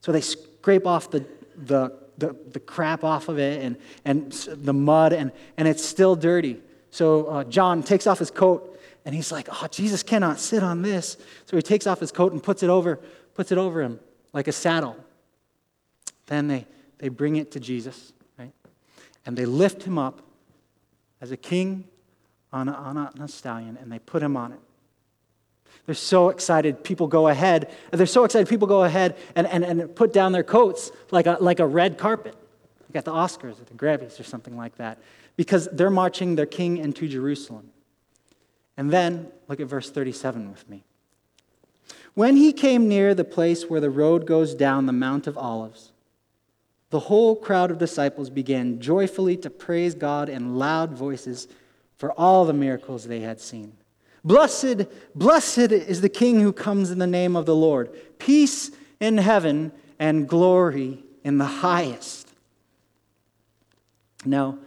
So 0.00 0.10
they 0.10 0.20
scrape 0.20 0.86
off 0.86 1.10
the, 1.10 1.24
the, 1.56 1.96
the, 2.18 2.36
the 2.50 2.58
crap 2.58 3.04
off 3.04 3.28
of 3.28 3.38
it 3.38 3.62
and, 3.62 3.76
and 4.04 4.32
the 4.32 4.72
mud, 4.72 5.12
and, 5.12 5.30
and 5.56 5.68
it's 5.68 5.84
still 5.84 6.16
dirty. 6.16 6.60
So 6.90 7.26
uh, 7.26 7.44
John 7.44 7.82
takes 7.84 8.08
off 8.08 8.18
his 8.18 8.30
coat, 8.30 8.78
and 9.04 9.14
he's 9.14 9.30
like, 9.30 9.48
"Oh, 9.50 9.66
Jesus 9.70 10.02
cannot 10.02 10.40
sit 10.40 10.62
on 10.62 10.80
this." 10.80 11.18
So 11.44 11.56
he 11.56 11.62
takes 11.62 11.86
off 11.86 12.00
his 12.00 12.10
coat 12.10 12.32
and 12.32 12.42
puts 12.42 12.62
it 12.62 12.70
over, 12.70 13.00
puts 13.34 13.52
it 13.52 13.58
over 13.58 13.82
him 13.82 14.00
like 14.32 14.48
a 14.48 14.52
saddle. 14.52 14.96
Then 16.26 16.48
they 16.48 16.66
they 16.98 17.08
bring 17.08 17.36
it 17.36 17.50
to 17.50 17.60
Jesus, 17.60 18.12
right? 18.38 18.52
And 19.26 19.36
they 19.36 19.44
lift 19.44 19.82
him 19.82 19.98
up 19.98 20.22
as 21.24 21.32
a 21.32 21.36
king 21.38 21.84
on 22.52 22.68
a, 22.68 22.72
on 22.72 22.98
a, 22.98 23.10
on 23.14 23.22
a 23.22 23.28
stallion, 23.28 23.78
and 23.80 23.90
they 23.90 23.98
put 23.98 24.22
him 24.22 24.36
on 24.36 24.52
it. 24.52 24.58
They're 25.86 25.94
so 25.94 26.28
excited, 26.28 26.84
people 26.84 27.06
go 27.06 27.28
ahead. 27.28 27.72
They're 27.90 28.04
so 28.04 28.24
excited, 28.24 28.46
people 28.46 28.68
go 28.68 28.84
ahead 28.84 29.16
and, 29.34 29.46
and, 29.46 29.64
and 29.64 29.96
put 29.96 30.12
down 30.12 30.32
their 30.32 30.42
coats 30.42 30.90
like 31.10 31.26
a, 31.26 31.38
like 31.40 31.60
a 31.60 31.66
red 31.66 31.96
carpet, 31.96 32.36
like 32.90 32.96
at 32.96 33.06
the 33.06 33.10
Oscars 33.10 33.58
or 33.58 33.64
the 33.64 33.72
Grammys 33.72 34.20
or 34.20 34.22
something 34.22 34.54
like 34.54 34.76
that, 34.76 34.98
because 35.34 35.66
they're 35.72 35.88
marching 35.88 36.36
their 36.36 36.44
king 36.44 36.76
into 36.76 37.08
Jerusalem. 37.08 37.70
And 38.76 38.90
then, 38.90 39.28
look 39.48 39.60
at 39.60 39.66
verse 39.66 39.88
37 39.88 40.50
with 40.50 40.68
me. 40.68 40.84
When 42.12 42.36
he 42.36 42.52
came 42.52 42.86
near 42.86 43.14
the 43.14 43.24
place 43.24 43.64
where 43.64 43.80
the 43.80 43.88
road 43.88 44.26
goes 44.26 44.54
down 44.54 44.84
the 44.84 44.92
Mount 44.92 45.26
of 45.26 45.38
Olives, 45.38 45.90
the 46.94 47.00
whole 47.00 47.34
crowd 47.34 47.72
of 47.72 47.78
disciples 47.78 48.30
began 48.30 48.78
joyfully 48.78 49.36
to 49.38 49.50
praise 49.50 49.96
God 49.96 50.28
in 50.28 50.60
loud 50.60 50.92
voices 50.92 51.48
for 51.96 52.12
all 52.12 52.44
the 52.44 52.52
miracles 52.52 53.02
they 53.02 53.18
had 53.18 53.40
seen. 53.40 53.72
Blessed, 54.22 54.86
blessed 55.12 55.72
is 55.72 56.02
the 56.02 56.08
King 56.08 56.38
who 56.38 56.52
comes 56.52 56.92
in 56.92 57.00
the 57.00 57.06
name 57.08 57.34
of 57.34 57.46
the 57.46 57.54
Lord. 57.56 57.90
Peace 58.20 58.70
in 59.00 59.18
heaven 59.18 59.72
and 59.98 60.28
glory 60.28 61.02
in 61.24 61.38
the 61.38 61.44
highest. 61.46 62.28
Now, 64.24 64.58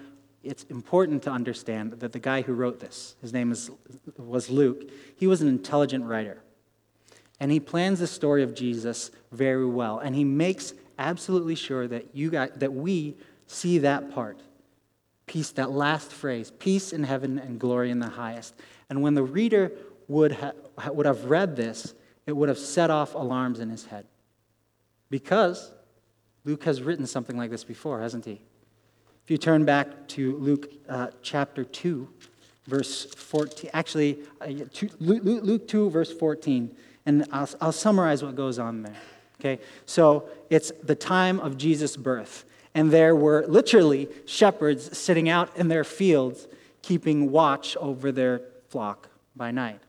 it's 0.43 0.65
important 0.65 1.23
to 1.23 1.31
understand 1.31 1.93
that 1.93 2.11
the 2.11 2.19
guy 2.19 2.41
who 2.41 2.51
wrote 2.51 2.81
this, 2.81 3.15
his 3.21 3.31
name 3.31 3.53
is, 3.53 3.71
was 4.17 4.49
Luke, 4.49 4.91
he 5.15 5.27
was 5.27 5.41
an 5.41 5.47
intelligent 5.47 6.03
writer. 6.03 6.41
And 7.39 7.53
he 7.53 7.61
plans 7.61 7.99
the 7.99 8.07
story 8.07 8.43
of 8.43 8.53
Jesus 8.53 9.11
very 9.31 9.65
well. 9.65 9.99
And 9.99 10.13
he 10.13 10.25
makes 10.25 10.73
absolutely 10.97 11.55
sure 11.55 11.87
that 11.87 12.15
you 12.15 12.29
got, 12.29 12.59
that 12.59 12.73
we 12.73 13.15
see 13.47 13.79
that 13.79 14.13
part. 14.13 14.39
Peace, 15.25 15.51
that 15.51 15.71
last 15.71 16.11
phrase, 16.11 16.51
peace 16.59 16.93
in 16.93 17.03
heaven 17.03 17.37
and 17.37 17.59
glory 17.59 17.91
in 17.91 17.99
the 17.99 18.09
highest. 18.09 18.55
And 18.89 19.01
when 19.01 19.13
the 19.13 19.23
reader 19.23 19.71
would, 20.07 20.31
ha- 20.31 20.53
would 20.89 21.05
have 21.05 21.25
read 21.25 21.55
this, 21.55 21.93
it 22.25 22.31
would 22.31 22.49
have 22.49 22.57
set 22.57 22.89
off 22.89 23.13
alarms 23.13 23.59
in 23.59 23.69
his 23.69 23.85
head. 23.85 24.05
Because 25.09 25.71
Luke 26.45 26.63
has 26.63 26.81
written 26.81 27.05
something 27.05 27.37
like 27.37 27.49
this 27.49 27.63
before, 27.63 27.99
hasn't 27.99 28.25
he? 28.25 28.41
If 29.23 29.31
you 29.31 29.37
turn 29.37 29.65
back 29.65 30.07
to 30.09 30.37
Luke 30.37 30.71
uh, 30.87 31.07
chapter 31.21 31.65
2, 31.65 32.07
verse 32.67 33.05
14, 33.13 33.69
actually, 33.73 34.19
uh, 34.39 34.47
Luke, 34.99 35.23
Luke 35.23 35.67
2, 35.67 35.89
verse 35.89 36.13
14, 36.13 36.73
and 37.05 37.25
I'll, 37.31 37.49
I'll 37.59 37.71
summarize 37.73 38.23
what 38.23 38.35
goes 38.35 38.59
on 38.59 38.83
there. 38.83 38.95
Okay? 39.39 39.59
So 39.85 40.29
it's 40.49 40.71
the 40.83 40.95
time 40.95 41.39
of 41.39 41.57
Jesus' 41.57 41.97
birth. 41.97 42.45
And 42.73 42.91
there 42.91 43.15
were 43.15 43.45
literally 43.47 44.07
shepherds 44.25 44.97
sitting 44.97 45.29
out 45.29 45.55
in 45.57 45.67
their 45.67 45.83
fields, 45.83 46.47
keeping 46.81 47.31
watch 47.31 47.75
over 47.77 48.11
their 48.11 48.41
flock 48.69 49.09
by 49.35 49.51
night. 49.51 49.79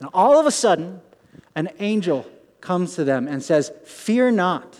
And 0.00 0.08
all 0.12 0.38
of 0.38 0.46
a 0.46 0.50
sudden, 0.50 1.00
an 1.54 1.70
angel 1.78 2.26
comes 2.60 2.94
to 2.94 3.04
them 3.04 3.28
and 3.28 3.42
says, 3.42 3.72
Fear 3.84 4.32
not, 4.32 4.78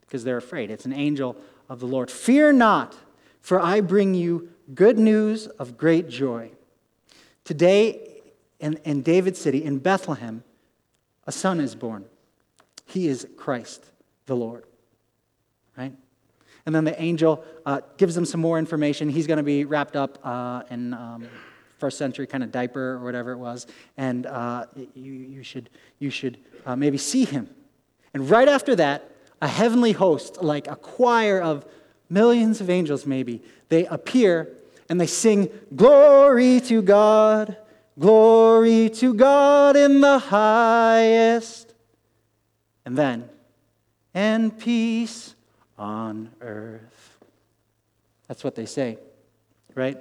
because 0.00 0.24
they're 0.24 0.36
afraid. 0.36 0.70
It's 0.70 0.84
an 0.84 0.92
angel 0.92 1.36
of 1.68 1.80
the 1.80 1.86
Lord. 1.86 2.10
Fear 2.10 2.54
not, 2.54 2.96
for 3.40 3.60
I 3.60 3.80
bring 3.80 4.14
you 4.14 4.50
good 4.74 4.98
news 4.98 5.46
of 5.46 5.76
great 5.76 6.08
joy. 6.08 6.50
Today, 7.44 8.22
in, 8.58 8.74
in 8.84 9.02
David 9.02 9.36
City, 9.36 9.64
in 9.64 9.78
Bethlehem, 9.78 10.44
a 11.26 11.32
son 11.32 11.60
is 11.60 11.74
born. 11.74 12.04
He 12.90 13.06
is 13.06 13.26
Christ 13.36 13.84
the 14.26 14.34
Lord. 14.34 14.64
Right? 15.78 15.92
And 16.66 16.74
then 16.74 16.84
the 16.84 17.00
angel 17.00 17.44
uh, 17.64 17.80
gives 17.96 18.14
them 18.14 18.24
some 18.24 18.40
more 18.40 18.58
information. 18.58 19.08
He's 19.08 19.26
going 19.26 19.38
to 19.38 19.42
be 19.42 19.64
wrapped 19.64 19.96
up 19.96 20.18
uh, 20.24 20.62
in 20.70 20.92
um, 20.94 21.28
first 21.78 21.98
century 21.98 22.26
kind 22.26 22.44
of 22.44 22.50
diaper 22.50 22.94
or 22.94 23.04
whatever 23.04 23.32
it 23.32 23.38
was, 23.38 23.66
and 23.96 24.26
uh, 24.26 24.66
you, 24.94 25.12
you 25.12 25.42
should, 25.42 25.70
you 25.98 26.10
should 26.10 26.38
uh, 26.66 26.76
maybe 26.76 26.98
see 26.98 27.24
him. 27.24 27.48
And 28.12 28.28
right 28.28 28.48
after 28.48 28.76
that, 28.76 29.10
a 29.40 29.48
heavenly 29.48 29.92
host, 29.92 30.42
like 30.42 30.66
a 30.66 30.76
choir 30.76 31.40
of 31.40 31.64
millions 32.10 32.60
of 32.60 32.68
angels 32.68 33.06
maybe, 33.06 33.42
they 33.68 33.86
appear 33.86 34.56
and 34.88 35.00
they 35.00 35.06
sing, 35.06 35.48
Glory 35.74 36.60
to 36.62 36.82
God, 36.82 37.56
glory 37.98 38.90
to 38.90 39.14
God 39.14 39.76
in 39.76 40.00
the 40.00 40.18
highest 40.18 41.69
and 42.90 42.98
then, 42.98 43.28
and 44.14 44.58
peace 44.58 45.36
on 45.78 46.28
earth. 46.40 47.18
That's 48.26 48.42
what 48.42 48.56
they 48.56 48.66
say, 48.66 48.98
right? 49.76 49.96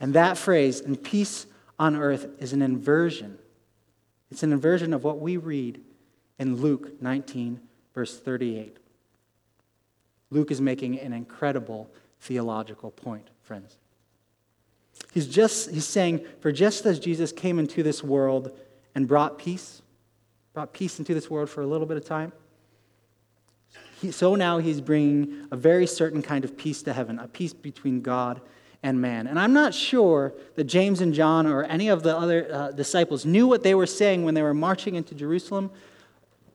And 0.00 0.14
that 0.14 0.38
phrase, 0.38 0.80
and 0.80 1.02
peace 1.02 1.44
on 1.78 1.94
earth, 1.94 2.26
is 2.38 2.54
an 2.54 2.62
inversion. 2.62 3.38
It's 4.30 4.42
an 4.42 4.50
inversion 4.50 4.94
of 4.94 5.04
what 5.04 5.20
we 5.20 5.36
read 5.36 5.82
in 6.38 6.56
Luke 6.56 7.02
19, 7.02 7.60
verse 7.92 8.18
38. 8.18 8.78
Luke 10.30 10.50
is 10.50 10.62
making 10.62 10.98
an 11.00 11.12
incredible 11.12 11.90
theological 12.20 12.92
point, 12.92 13.28
friends. 13.42 13.76
He's 15.12 15.26
just 15.26 15.70
he's 15.70 15.86
saying, 15.86 16.24
for 16.40 16.50
just 16.50 16.86
as 16.86 16.98
Jesus 16.98 17.30
came 17.30 17.58
into 17.58 17.82
this 17.82 18.02
world 18.02 18.58
and 18.94 19.06
brought 19.06 19.36
peace, 19.36 19.82
brought 20.52 20.72
peace 20.72 20.98
into 20.98 21.14
this 21.14 21.30
world 21.30 21.48
for 21.48 21.62
a 21.62 21.66
little 21.66 21.86
bit 21.86 21.96
of 21.96 22.04
time, 22.04 22.32
he, 24.00 24.10
so 24.10 24.34
now 24.34 24.58
he's 24.58 24.80
bringing 24.80 25.46
a 25.50 25.56
very 25.56 25.86
certain 25.86 26.22
kind 26.22 26.44
of 26.44 26.56
peace 26.56 26.82
to 26.82 26.92
heaven, 26.92 27.18
a 27.18 27.28
peace 27.28 27.52
between 27.52 28.00
God 28.00 28.40
and 28.82 29.00
man. 29.00 29.26
And 29.26 29.38
I'm 29.38 29.52
not 29.52 29.74
sure 29.74 30.32
that 30.54 30.64
James 30.64 31.00
and 31.00 31.12
John 31.12 31.46
or 31.46 31.64
any 31.64 31.88
of 31.88 32.02
the 32.02 32.16
other 32.16 32.48
uh, 32.50 32.70
disciples 32.72 33.26
knew 33.26 33.46
what 33.46 33.62
they 33.62 33.74
were 33.74 33.86
saying 33.86 34.24
when 34.24 34.34
they 34.34 34.42
were 34.42 34.54
marching 34.54 34.94
into 34.94 35.14
Jerusalem, 35.14 35.70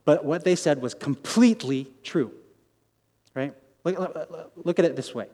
but 0.06 0.26
what 0.26 0.44
they 0.44 0.56
said 0.56 0.82
was 0.82 0.94
completely 0.94 1.88
true. 2.04 2.32
Right? 3.36 3.54
Look, 3.84 4.54
look 4.56 4.80
at 4.80 4.86
it 4.86 4.96
this 4.96 5.14
way 5.14 5.28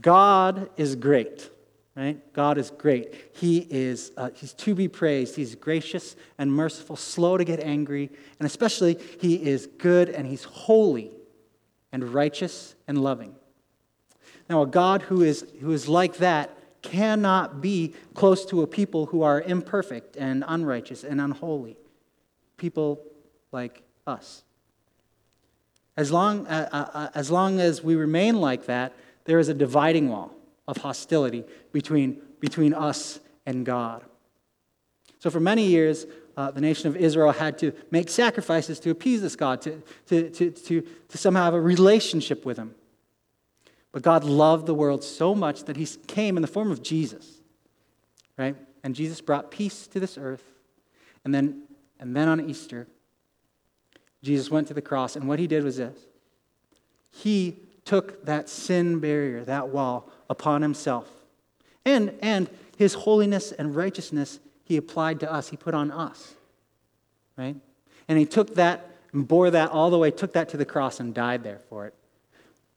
God 0.00 0.70
is 0.76 0.94
great. 0.94 1.50
Right? 1.96 2.20
God 2.34 2.58
is 2.58 2.70
great. 2.70 3.14
He 3.32 3.66
is 3.70 4.12
uh, 4.18 4.28
he's 4.34 4.52
to 4.52 4.74
be 4.74 4.86
praised. 4.86 5.34
He's 5.34 5.54
gracious 5.54 6.14
and 6.36 6.52
merciful, 6.52 6.94
slow 6.94 7.38
to 7.38 7.44
get 7.44 7.58
angry, 7.60 8.10
and 8.38 8.46
especially 8.46 8.98
he 9.18 9.36
is 9.36 9.66
good 9.78 10.10
and 10.10 10.26
he's 10.26 10.44
holy 10.44 11.10
and 11.92 12.04
righteous 12.04 12.74
and 12.86 13.02
loving. 13.02 13.34
Now, 14.50 14.60
a 14.60 14.66
God 14.66 15.02
who 15.02 15.22
is, 15.22 15.46
who 15.60 15.72
is 15.72 15.88
like 15.88 16.18
that 16.18 16.56
cannot 16.82 17.62
be 17.62 17.94
close 18.12 18.44
to 18.46 18.60
a 18.60 18.66
people 18.66 19.06
who 19.06 19.22
are 19.22 19.40
imperfect 19.40 20.16
and 20.16 20.44
unrighteous 20.46 21.02
and 21.02 21.18
unholy. 21.20 21.78
People 22.58 23.02
like 23.50 23.82
us. 24.06 24.44
As 25.96 26.12
long, 26.12 26.46
uh, 26.46 26.68
uh, 26.70 26.90
uh, 26.92 27.08
as 27.14 27.30
long 27.30 27.58
as 27.58 27.82
we 27.82 27.96
remain 27.96 28.38
like 28.38 28.66
that, 28.66 28.94
there 29.24 29.38
is 29.38 29.48
a 29.48 29.54
dividing 29.54 30.10
wall 30.10 30.35
of 30.68 30.78
hostility 30.78 31.44
between, 31.72 32.20
between 32.40 32.74
us 32.74 33.20
and 33.44 33.64
God. 33.64 34.04
So, 35.18 35.30
for 35.30 35.40
many 35.40 35.66
years, 35.66 36.06
uh, 36.36 36.50
the 36.50 36.60
nation 36.60 36.88
of 36.88 36.96
Israel 36.96 37.32
had 37.32 37.58
to 37.58 37.72
make 37.90 38.10
sacrifices 38.10 38.78
to 38.80 38.90
appease 38.90 39.22
this 39.22 39.36
God, 39.36 39.62
to, 39.62 39.82
to, 40.06 40.30
to, 40.30 40.50
to, 40.50 40.86
to 41.08 41.18
somehow 41.18 41.44
have 41.44 41.54
a 41.54 41.60
relationship 41.60 42.44
with 42.44 42.58
Him. 42.58 42.74
But 43.92 44.02
God 44.02 44.24
loved 44.24 44.66
the 44.66 44.74
world 44.74 45.02
so 45.02 45.34
much 45.34 45.64
that 45.64 45.76
He 45.76 45.86
came 46.06 46.36
in 46.36 46.42
the 46.42 46.48
form 46.48 46.70
of 46.70 46.82
Jesus, 46.82 47.40
right? 48.36 48.56
And 48.84 48.94
Jesus 48.94 49.20
brought 49.20 49.50
peace 49.50 49.86
to 49.88 49.98
this 49.98 50.18
earth. 50.18 50.44
And 51.24 51.34
then, 51.34 51.62
and 51.98 52.14
then 52.14 52.28
on 52.28 52.48
Easter, 52.48 52.86
Jesus 54.22 54.50
went 54.50 54.68
to 54.68 54.74
the 54.74 54.82
cross, 54.82 55.16
and 55.16 55.26
what 55.26 55.38
He 55.38 55.46
did 55.46 55.64
was 55.64 55.78
this 55.78 55.98
He 57.10 57.60
took 57.86 58.26
that 58.26 58.50
sin 58.50 58.98
barrier, 59.00 59.44
that 59.44 59.68
wall, 59.68 60.10
upon 60.28 60.62
Himself. 60.62 61.10
And, 61.84 62.14
and 62.20 62.48
His 62.76 62.94
holiness 62.94 63.52
and 63.52 63.74
righteousness 63.74 64.40
he 64.66 64.76
applied 64.76 65.20
to 65.20 65.32
us, 65.32 65.48
he 65.48 65.56
put 65.56 65.74
on 65.74 65.92
us. 65.92 66.34
Right? 67.36 67.54
And 68.08 68.18
he 68.18 68.26
took 68.26 68.56
that 68.56 68.96
and 69.12 69.26
bore 69.26 69.48
that 69.50 69.70
all 69.70 69.90
the 69.90 69.98
way, 69.98 70.10
took 70.10 70.32
that 70.32 70.48
to 70.50 70.56
the 70.56 70.64
cross 70.64 70.98
and 70.98 71.14
died 71.14 71.44
there 71.44 71.60
for 71.70 71.86
it. 71.86 71.94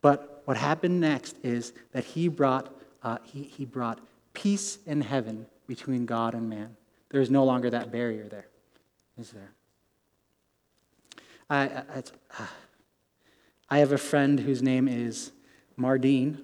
But 0.01 0.43
what 0.45 0.55
happened 0.55 1.01
next 1.01 1.35
is 1.41 1.73
that 1.91 2.03
he 2.03 2.27
brought, 2.27 2.71
uh, 3.01 3.17
he, 3.23 3.41
he 3.41 3.65
brought 3.65 3.99
peace 4.33 4.77
in 4.85 5.01
heaven 5.01 5.47
between 5.65 6.05
God 6.05 6.35
and 6.35 6.47
man. 6.47 6.77
There 7.09 7.21
is 7.21 7.31
no 7.31 7.43
longer 7.43 7.71
that 7.71 7.91
barrier 7.91 8.27
there, 8.27 8.45
is 9.17 9.31
there? 9.31 9.51
I, 11.49 11.63
I, 11.63 12.03
I 13.67 13.77
have 13.79 13.91
a 13.91 13.97
friend 13.97 14.39
whose 14.39 14.61
name 14.61 14.87
is 14.87 15.31
Mardine. 15.75 16.37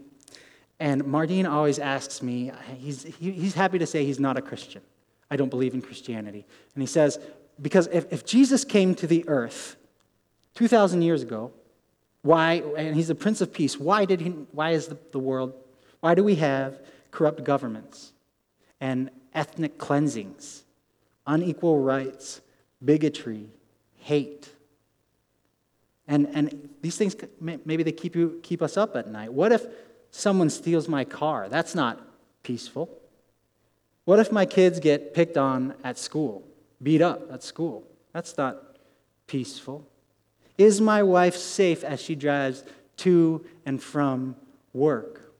And 0.79 1.03
Mardine 1.05 1.49
always 1.49 1.79
asks 1.79 2.21
me, 2.21 2.51
he's, 2.77 3.03
he, 3.03 3.31
he's 3.31 3.53
happy 3.53 3.79
to 3.79 3.85
say 3.85 4.05
he's 4.05 4.19
not 4.19 4.37
a 4.37 4.41
Christian. 4.41 4.81
I 5.31 5.37
don't 5.37 5.49
believe 5.49 5.73
in 5.73 5.81
Christianity. 5.81 6.45
And 6.73 6.81
he 6.81 6.87
says, 6.87 7.19
because 7.61 7.87
if, 7.91 8.11
if 8.11 8.25
Jesus 8.25 8.65
came 8.65 8.95
to 8.95 9.07
the 9.07 9.27
earth 9.27 9.77
2,000 10.55 11.01
years 11.01 11.21
ago, 11.21 11.51
why, 12.21 12.63
and 12.77 12.95
he's 12.95 13.07
the 13.07 13.15
Prince 13.15 13.39
of 13.41 13.53
Peace, 13.53 13.79
why, 13.79 14.05
did 14.05 14.19
he, 14.19 14.29
why 14.29 14.71
is 14.71 14.87
the, 14.87 14.97
the 15.11 15.19
world, 15.19 15.53
why 16.01 16.15
do 16.15 16.23
we 16.23 16.35
have 16.35 16.79
corrupt 17.11 17.43
governments 17.43 18.13
and 18.81 19.09
ethnic 19.33 19.77
cleansings, 19.77 20.63
unequal 21.25 21.79
rights, 21.79 22.41
bigotry, 22.83 23.47
hate? 23.97 24.49
And, 26.07 26.27
and 26.33 26.69
these 26.81 26.97
things, 26.97 27.15
maybe 27.39 27.83
they 27.83 27.91
keep, 27.91 28.15
you, 28.15 28.39
keep 28.43 28.61
us 28.61 28.75
up 28.75 28.95
at 28.95 29.07
night. 29.07 29.31
What 29.31 29.51
if 29.51 29.65
someone 30.15 30.49
steals 30.49 30.87
my 30.87 31.03
car? 31.03 31.49
That's 31.49 31.75
not 31.75 32.01
peaceful. 32.43 32.89
What 34.05 34.19
if 34.19 34.31
my 34.31 34.45
kids 34.45 34.79
get 34.79 35.13
picked 35.13 35.37
on 35.37 35.73
at 35.83 35.97
school, 35.97 36.43
beat 36.81 37.01
up 37.01 37.31
at 37.31 37.43
school? 37.43 37.83
That's 38.13 38.37
not 38.37 38.77
peaceful. 39.27 39.87
Is 40.57 40.79
my 40.79 41.03
wife 41.03 41.35
safe 41.35 41.83
as 41.83 41.99
she 41.99 42.15
drives 42.15 42.63
to 42.97 43.45
and 43.65 43.81
from 43.81 44.35
work? 44.73 45.33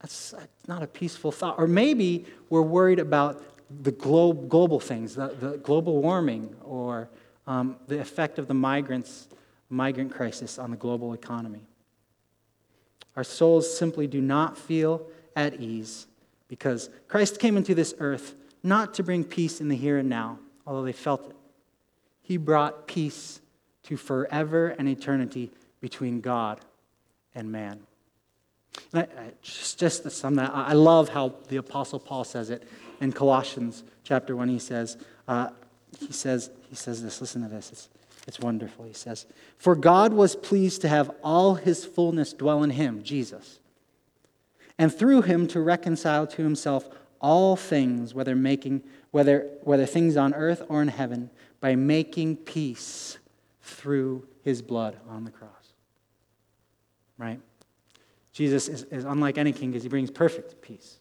That's 0.00 0.34
not 0.68 0.82
a 0.82 0.86
peaceful 0.86 1.32
thought. 1.32 1.58
Or 1.58 1.66
maybe 1.66 2.26
we're 2.50 2.62
worried 2.62 2.98
about 2.98 3.42
the 3.82 3.92
global 3.92 4.42
global 4.46 4.80
things, 4.80 5.14
the, 5.14 5.28
the 5.28 5.56
global 5.58 6.00
warming, 6.00 6.54
or 6.64 7.08
um, 7.46 7.76
the 7.88 7.98
effect 8.00 8.38
of 8.38 8.48
the 8.48 8.54
migrants, 8.54 9.28
migrant 9.68 10.12
crisis 10.12 10.58
on 10.58 10.70
the 10.70 10.76
global 10.76 11.12
economy. 11.12 11.69
Our 13.16 13.24
souls 13.24 13.76
simply 13.76 14.06
do 14.06 14.20
not 14.20 14.56
feel 14.56 15.06
at 15.36 15.60
ease 15.60 16.06
because 16.48 16.90
Christ 17.08 17.38
came 17.38 17.56
into 17.56 17.74
this 17.74 17.94
earth 17.98 18.34
not 18.62 18.94
to 18.94 19.02
bring 19.02 19.24
peace 19.24 19.60
in 19.60 19.68
the 19.68 19.76
here 19.76 19.98
and 19.98 20.08
now, 20.08 20.38
although 20.66 20.84
they 20.84 20.92
felt 20.92 21.30
it. 21.30 21.36
He 22.22 22.36
brought 22.36 22.86
peace 22.86 23.40
to 23.84 23.96
forever 23.96 24.68
and 24.68 24.88
eternity 24.88 25.50
between 25.80 26.20
God 26.20 26.60
and 27.34 27.50
man. 27.50 27.80
And 28.92 29.02
I, 29.02 29.20
I, 29.20 29.30
just, 29.42 29.78
just 29.78 30.02
to 30.04 30.10
sum 30.10 30.36
that, 30.36 30.52
I 30.54 30.74
love 30.74 31.08
how 31.08 31.34
the 31.48 31.56
Apostle 31.56 31.98
Paul 31.98 32.24
says 32.24 32.50
it 32.50 32.68
in 33.00 33.12
Colossians 33.12 33.82
chapter 34.04 34.36
1. 34.36 34.48
He 34.48 34.58
says, 34.58 34.96
uh, 35.26 35.48
he 35.98 36.12
says, 36.12 36.50
he 36.68 36.76
says 36.76 37.02
this, 37.02 37.20
listen 37.20 37.42
to 37.42 37.48
this. 37.48 37.72
It's, 37.72 37.88
it's 38.30 38.40
wonderful. 38.40 38.84
He 38.86 38.92
says, 38.92 39.26
For 39.58 39.74
God 39.74 40.12
was 40.12 40.36
pleased 40.36 40.80
to 40.82 40.88
have 40.88 41.10
all 41.22 41.56
his 41.56 41.84
fullness 41.84 42.32
dwell 42.32 42.62
in 42.62 42.70
him, 42.70 43.02
Jesus 43.02 43.60
and 44.80 44.92
through 44.92 45.20
him 45.20 45.46
to 45.46 45.60
reconcile 45.60 46.26
to 46.26 46.42
himself 46.42 46.88
all 47.20 47.54
things, 47.54 48.14
whether 48.14 48.34
making 48.34 48.82
whether 49.10 49.46
whether 49.62 49.84
things 49.84 50.16
on 50.16 50.32
earth 50.32 50.62
or 50.70 50.80
in 50.80 50.88
heaven, 50.88 51.28
by 51.60 51.76
making 51.76 52.34
peace 52.34 53.18
through 53.60 54.26
his 54.42 54.62
blood 54.62 54.96
on 55.06 55.24
the 55.24 55.30
cross. 55.30 55.74
Right? 57.18 57.38
Jesus 58.32 58.68
is, 58.68 58.84
is 58.84 59.04
unlike 59.04 59.36
any 59.36 59.52
king 59.52 59.70
because 59.70 59.82
he 59.82 59.90
brings 59.90 60.10
perfect 60.10 60.62
peace. 60.62 60.98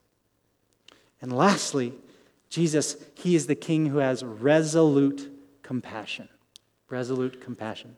And 1.22 1.32
lastly, 1.32 1.94
Jesus, 2.50 2.98
he 3.16 3.34
is 3.34 3.48
the 3.48 3.56
king 3.56 3.86
who 3.86 4.00
has 4.00 4.26
resolute 4.26 5.32
compassion. 5.64 6.28
Resolute 6.90 7.42
compassion. 7.42 7.96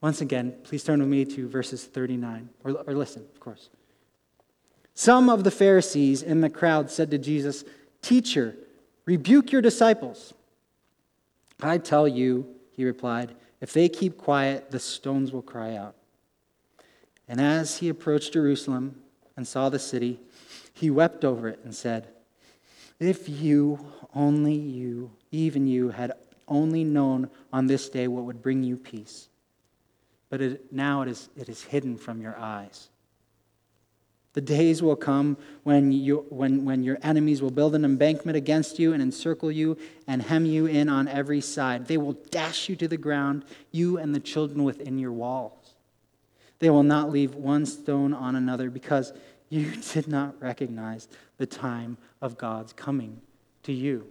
Once 0.00 0.20
again, 0.20 0.54
please 0.64 0.82
turn 0.82 1.00
with 1.00 1.08
me 1.08 1.24
to 1.24 1.48
verses 1.48 1.84
39, 1.84 2.48
or, 2.64 2.72
or 2.86 2.94
listen, 2.94 3.22
of 3.34 3.40
course. 3.40 3.68
Some 4.94 5.28
of 5.28 5.44
the 5.44 5.50
Pharisees 5.50 6.22
in 6.22 6.40
the 6.40 6.50
crowd 6.50 6.90
said 6.90 7.10
to 7.10 7.18
Jesus, 7.18 7.64
Teacher, 8.02 8.56
rebuke 9.04 9.52
your 9.52 9.62
disciples. 9.62 10.34
I 11.62 11.78
tell 11.78 12.08
you, 12.08 12.46
he 12.72 12.84
replied, 12.84 13.34
if 13.60 13.72
they 13.72 13.88
keep 13.88 14.16
quiet, 14.16 14.70
the 14.70 14.80
stones 14.80 15.32
will 15.32 15.42
cry 15.42 15.76
out. 15.76 15.94
And 17.28 17.40
as 17.40 17.78
he 17.78 17.88
approached 17.88 18.32
Jerusalem 18.32 19.02
and 19.36 19.46
saw 19.46 19.68
the 19.68 19.78
city, 19.78 20.18
he 20.72 20.90
wept 20.90 21.24
over 21.24 21.48
it 21.48 21.60
and 21.62 21.74
said, 21.74 22.08
If 22.98 23.28
you, 23.28 23.78
only 24.14 24.54
you, 24.54 25.12
even 25.30 25.66
you, 25.66 25.90
had 25.90 26.12
only 26.50 26.84
known 26.84 27.30
on 27.52 27.66
this 27.66 27.88
day 27.88 28.08
what 28.08 28.24
would 28.24 28.42
bring 28.42 28.62
you 28.62 28.76
peace. 28.76 29.28
But 30.28 30.42
it, 30.42 30.72
now 30.72 31.02
it 31.02 31.08
is, 31.08 31.28
it 31.36 31.48
is 31.48 31.62
hidden 31.62 31.96
from 31.96 32.20
your 32.20 32.36
eyes. 32.38 32.90
The 34.32 34.40
days 34.40 34.80
will 34.80 34.96
come 34.96 35.36
when, 35.64 35.90
you, 35.90 36.24
when, 36.28 36.64
when 36.64 36.84
your 36.84 36.98
enemies 37.02 37.42
will 37.42 37.50
build 37.50 37.74
an 37.74 37.84
embankment 37.84 38.36
against 38.36 38.78
you 38.78 38.92
and 38.92 39.02
encircle 39.02 39.50
you 39.50 39.76
and 40.06 40.22
hem 40.22 40.46
you 40.46 40.66
in 40.66 40.88
on 40.88 41.08
every 41.08 41.40
side. 41.40 41.86
They 41.86 41.96
will 41.96 42.12
dash 42.30 42.68
you 42.68 42.76
to 42.76 42.86
the 42.86 42.96
ground, 42.96 43.44
you 43.72 43.98
and 43.98 44.14
the 44.14 44.20
children 44.20 44.62
within 44.62 44.98
your 44.98 45.10
walls. 45.10 45.74
They 46.60 46.70
will 46.70 46.84
not 46.84 47.10
leave 47.10 47.34
one 47.34 47.66
stone 47.66 48.14
on 48.14 48.36
another 48.36 48.70
because 48.70 49.12
you 49.48 49.72
did 49.92 50.06
not 50.06 50.40
recognize 50.40 51.08
the 51.38 51.46
time 51.46 51.98
of 52.20 52.38
God's 52.38 52.72
coming 52.72 53.20
to 53.64 53.72
you. 53.72 54.06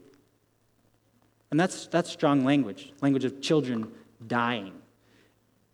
And 1.52 1.60
that's, 1.60 1.88
that's 1.88 2.10
strong 2.10 2.44
language, 2.44 2.94
language 3.02 3.26
of 3.26 3.42
children 3.42 3.92
dying. 4.26 4.74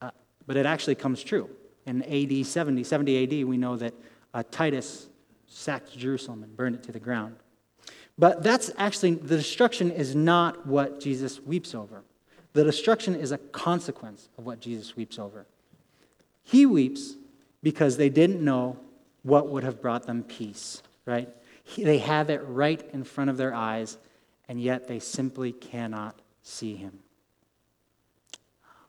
Uh, 0.01 0.11
but 0.47 0.57
it 0.57 0.65
actually 0.65 0.95
comes 0.95 1.23
true. 1.23 1.49
In 1.85 2.01
AD 2.03 2.45
70, 2.45 2.83
70 2.83 3.23
AD, 3.41 3.47
we 3.47 3.57
know 3.57 3.75
that 3.75 3.93
uh, 4.33 4.43
Titus 4.49 5.07
sacked 5.47 5.97
Jerusalem 5.97 6.43
and 6.43 6.55
burned 6.55 6.75
it 6.75 6.83
to 6.83 6.91
the 6.91 6.99
ground. 6.99 7.35
But 8.17 8.43
that's 8.43 8.71
actually, 8.77 9.15
the 9.15 9.37
destruction 9.37 9.91
is 9.91 10.15
not 10.15 10.65
what 10.65 10.99
Jesus 10.99 11.41
weeps 11.41 11.75
over. 11.75 12.03
The 12.53 12.63
destruction 12.63 13.15
is 13.15 13.31
a 13.33 13.37
consequence 13.37 14.29
of 14.37 14.45
what 14.45 14.61
Jesus 14.61 14.95
weeps 14.95 15.19
over. 15.19 15.45
He 16.43 16.65
weeps 16.65 17.15
because 17.61 17.97
they 17.97 18.09
didn't 18.09 18.43
know 18.43 18.77
what 19.23 19.49
would 19.49 19.63
have 19.63 19.81
brought 19.81 20.05
them 20.05 20.23
peace, 20.23 20.81
right? 21.05 21.27
He, 21.63 21.83
they 21.83 21.97
have 21.97 22.29
it 22.29 22.41
right 22.45 22.87
in 22.93 23.03
front 23.03 23.29
of 23.29 23.37
their 23.37 23.53
eyes, 23.53 23.97
and 24.47 24.61
yet 24.61 24.87
they 24.87 24.99
simply 24.99 25.51
cannot 25.51 26.19
see 26.41 26.75
him. 26.75 26.99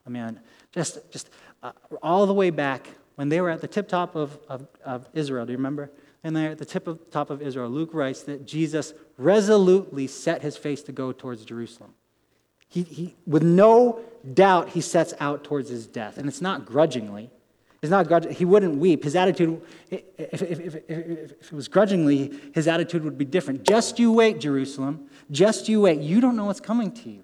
I 0.07 0.11
mean, 0.11 0.39
just, 0.73 1.11
just 1.11 1.31
uh, 1.63 1.73
all 2.03 2.27
the 2.27 2.35
way 2.35 2.51
back 2.51 2.89
when 3.17 3.29
they 3.29 3.41
were 3.41 3.51
at 3.51 3.61
the 3.61 3.67
tip 3.67 3.89
top 3.89 4.15
of, 4.15 4.39
of, 4.49 4.67
of 4.85 5.09
Israel, 5.15 5.47
do 5.47 5.53
you 5.53 5.59
remember? 5.59 5.91
And 6.23 6.37
they're 6.37 6.51
at 6.51 6.59
the 6.59 6.65
tip 6.65 6.87
of, 6.87 7.11
top 7.11 7.31
of 7.31 7.41
Israel. 7.43 7.69
Luke 7.71 7.91
writes 7.93 8.23
that 8.25 8.47
Jesus 8.47 8.93
resolutely 9.17 10.07
set 10.07 10.43
his 10.43 10.57
face 10.57 10.83
to 10.85 10.93
go 10.93 11.13
towards 11.13 11.45
Jerusalem. 11.45 11.95
He, 12.69 12.83
he, 12.83 13.15
with 13.27 13.43
no 13.43 14.01
doubt, 14.35 14.71
he 14.71 14.81
sets 14.81 15.15
out 15.21 15.45
towards 15.45 15.71
his 15.71 15.87
death. 15.87 16.19
And 16.19 16.29
it's 16.29 16.43
not 16.43 16.67
grudgingly. 16.67 17.31
It's 17.83 17.91
not 17.91 18.09
grudging. 18.09 18.33
He 18.33 18.45
wouldn't 18.45 18.77
weep. 18.77 19.05
His 19.05 19.15
attitude, 19.15 19.61
if, 19.91 20.03
if, 20.19 20.43
if, 20.43 20.75
if, 20.89 21.31
it 21.31 21.53
was 21.53 21.69
grudgingly, 21.69 22.33
his 22.55 22.67
attitude 22.67 23.05
would 23.05 23.19
be 23.19 23.25
different. 23.25 23.65
Just 23.65 23.99
you 23.99 24.13
wait, 24.13 24.41
Jerusalem. 24.41 25.09
Just 25.31 25.69
you 25.69 25.83
wait. 25.83 26.01
You 26.01 26.21
don't 26.21 26.37
know 26.37 26.47
what's 26.47 26.61
coming 26.61 26.91
to 26.93 27.11
you. 27.11 27.23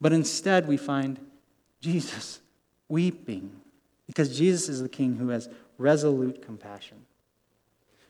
But 0.00 0.12
instead, 0.12 0.68
we 0.68 0.76
find 0.76 1.18
Jesus 1.80 2.40
weeping 2.88 3.50
because 4.06 4.36
Jesus 4.36 4.68
is 4.68 4.82
the 4.82 4.88
king 4.88 5.16
who 5.16 5.28
has 5.28 5.48
resolute 5.78 6.42
compassion. 6.42 6.98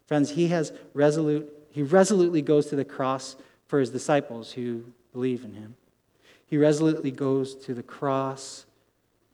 Friends, 0.06 0.30
he 0.30 0.48
has 0.48 0.72
resolute, 0.94 1.48
he 1.70 1.82
resolutely 1.82 2.42
goes 2.42 2.66
to 2.66 2.76
the 2.76 2.84
cross 2.84 3.36
for 3.66 3.80
his 3.80 3.90
disciples 3.90 4.52
who 4.52 4.84
believe 5.12 5.44
in 5.44 5.54
him. 5.54 5.76
He 6.46 6.58
resolutely 6.58 7.10
goes 7.10 7.54
to 7.64 7.72
the 7.72 7.82
cross 7.82 8.66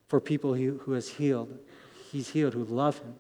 for 0.07 0.21
people 0.21 0.55
who, 0.55 0.79
who 0.79 0.93
has 0.93 1.09
healed. 1.09 1.59
He's 2.11 2.31
healed 2.31 2.55
who 2.55 2.65
love 2.65 2.99
him. 2.99 3.15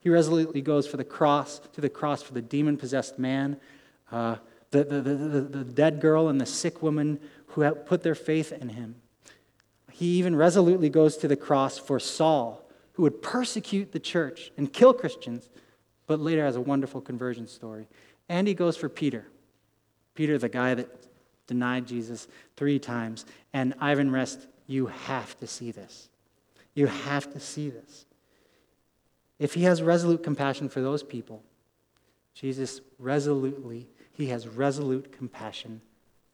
He 0.00 0.10
resolutely 0.10 0.60
goes 0.60 0.86
for 0.86 0.96
the 0.96 1.04
cross, 1.04 1.60
to 1.72 1.80
the 1.80 1.88
cross 1.88 2.22
for 2.22 2.32
the 2.32 2.42
demon 2.42 2.76
possessed 2.76 3.18
man, 3.18 3.58
uh, 4.10 4.36
the, 4.70 4.84
the, 4.84 5.00
the, 5.00 5.40
the, 5.40 5.64
dead 5.64 6.00
girl 6.00 6.28
and 6.28 6.40
the 6.40 6.46
sick 6.46 6.82
woman 6.82 7.20
who 7.48 7.60
have 7.60 7.86
put 7.86 8.02
their 8.02 8.14
faith 8.14 8.52
in 8.52 8.70
him. 8.70 8.96
He 9.92 10.18
even 10.18 10.34
resolutely 10.34 10.88
goes 10.88 11.16
to 11.18 11.28
the 11.28 11.36
cross 11.36 11.78
for 11.78 12.00
Saul, 12.00 12.68
who 12.94 13.02
would 13.02 13.22
persecute 13.22 13.92
the 13.92 14.00
church 14.00 14.50
and 14.56 14.72
kill 14.72 14.92
Christians, 14.92 15.48
but 16.06 16.20
later 16.20 16.44
has 16.44 16.56
a 16.56 16.60
wonderful 16.60 17.00
conversion 17.00 17.46
story. 17.46 17.86
And 18.28 18.48
he 18.48 18.54
goes 18.54 18.76
for 18.76 18.88
Peter. 18.88 19.26
Peter, 20.14 20.36
the 20.38 20.48
guy 20.48 20.74
that 20.74 20.88
denied 21.46 21.86
Jesus 21.86 22.26
three 22.56 22.78
times. 22.78 23.24
And 23.52 23.78
Ivanrest, 23.78 24.46
you 24.66 24.86
have 24.86 25.38
to 25.38 25.46
see 25.46 25.70
this. 25.70 26.08
You 26.74 26.86
have 26.86 27.32
to 27.32 27.40
see 27.40 27.70
this. 27.70 28.05
If 29.38 29.54
he 29.54 29.64
has 29.64 29.82
resolute 29.82 30.22
compassion 30.22 30.68
for 30.68 30.80
those 30.80 31.02
people, 31.02 31.42
Jesus 32.34 32.80
resolutely, 32.98 33.86
he 34.12 34.26
has 34.26 34.48
resolute 34.48 35.12
compassion 35.12 35.80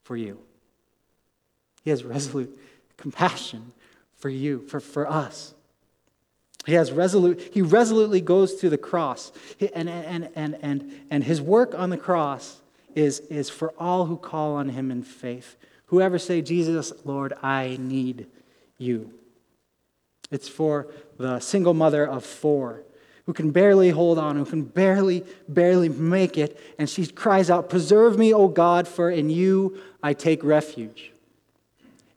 for 0.04 0.16
you. 0.16 0.38
He 1.84 1.90
has 1.90 2.04
resolute 2.04 2.58
compassion 2.96 3.72
for 4.16 4.28
you, 4.28 4.60
for, 4.68 4.78
for 4.78 5.10
us. 5.10 5.54
He 6.64 6.74
has 6.74 6.92
resolute, 6.92 7.50
he 7.52 7.60
resolutely 7.60 8.20
goes 8.20 8.54
to 8.56 8.70
the 8.70 8.78
cross. 8.78 9.32
And, 9.74 9.88
and, 9.88 10.30
and, 10.36 10.56
and, 10.62 10.92
and 11.10 11.24
his 11.24 11.40
work 11.40 11.74
on 11.74 11.90
the 11.90 11.96
cross 11.96 12.60
is, 12.94 13.18
is 13.20 13.50
for 13.50 13.74
all 13.78 14.06
who 14.06 14.16
call 14.16 14.54
on 14.54 14.68
him 14.68 14.92
in 14.92 15.02
faith. 15.02 15.56
Whoever 15.86 16.18
say, 16.18 16.40
Jesus, 16.40 16.92
Lord, 17.04 17.32
I 17.42 17.78
need 17.80 18.26
you. 18.78 19.12
It's 20.30 20.48
for 20.48 20.86
the 21.18 21.40
single 21.40 21.74
mother 21.74 22.06
of 22.06 22.24
four 22.24 22.84
who 23.26 23.32
can 23.32 23.50
barely 23.50 23.90
hold 23.90 24.18
on, 24.18 24.36
who 24.36 24.44
can 24.44 24.62
barely, 24.62 25.24
barely 25.48 25.88
make 25.88 26.36
it. 26.36 26.58
And 26.78 26.88
she 26.88 27.06
cries 27.06 27.50
out, 27.50 27.68
Preserve 27.68 28.18
me, 28.18 28.34
O 28.34 28.48
God, 28.48 28.88
for 28.88 29.10
in 29.10 29.30
you 29.30 29.78
I 30.02 30.12
take 30.12 30.42
refuge. 30.42 31.12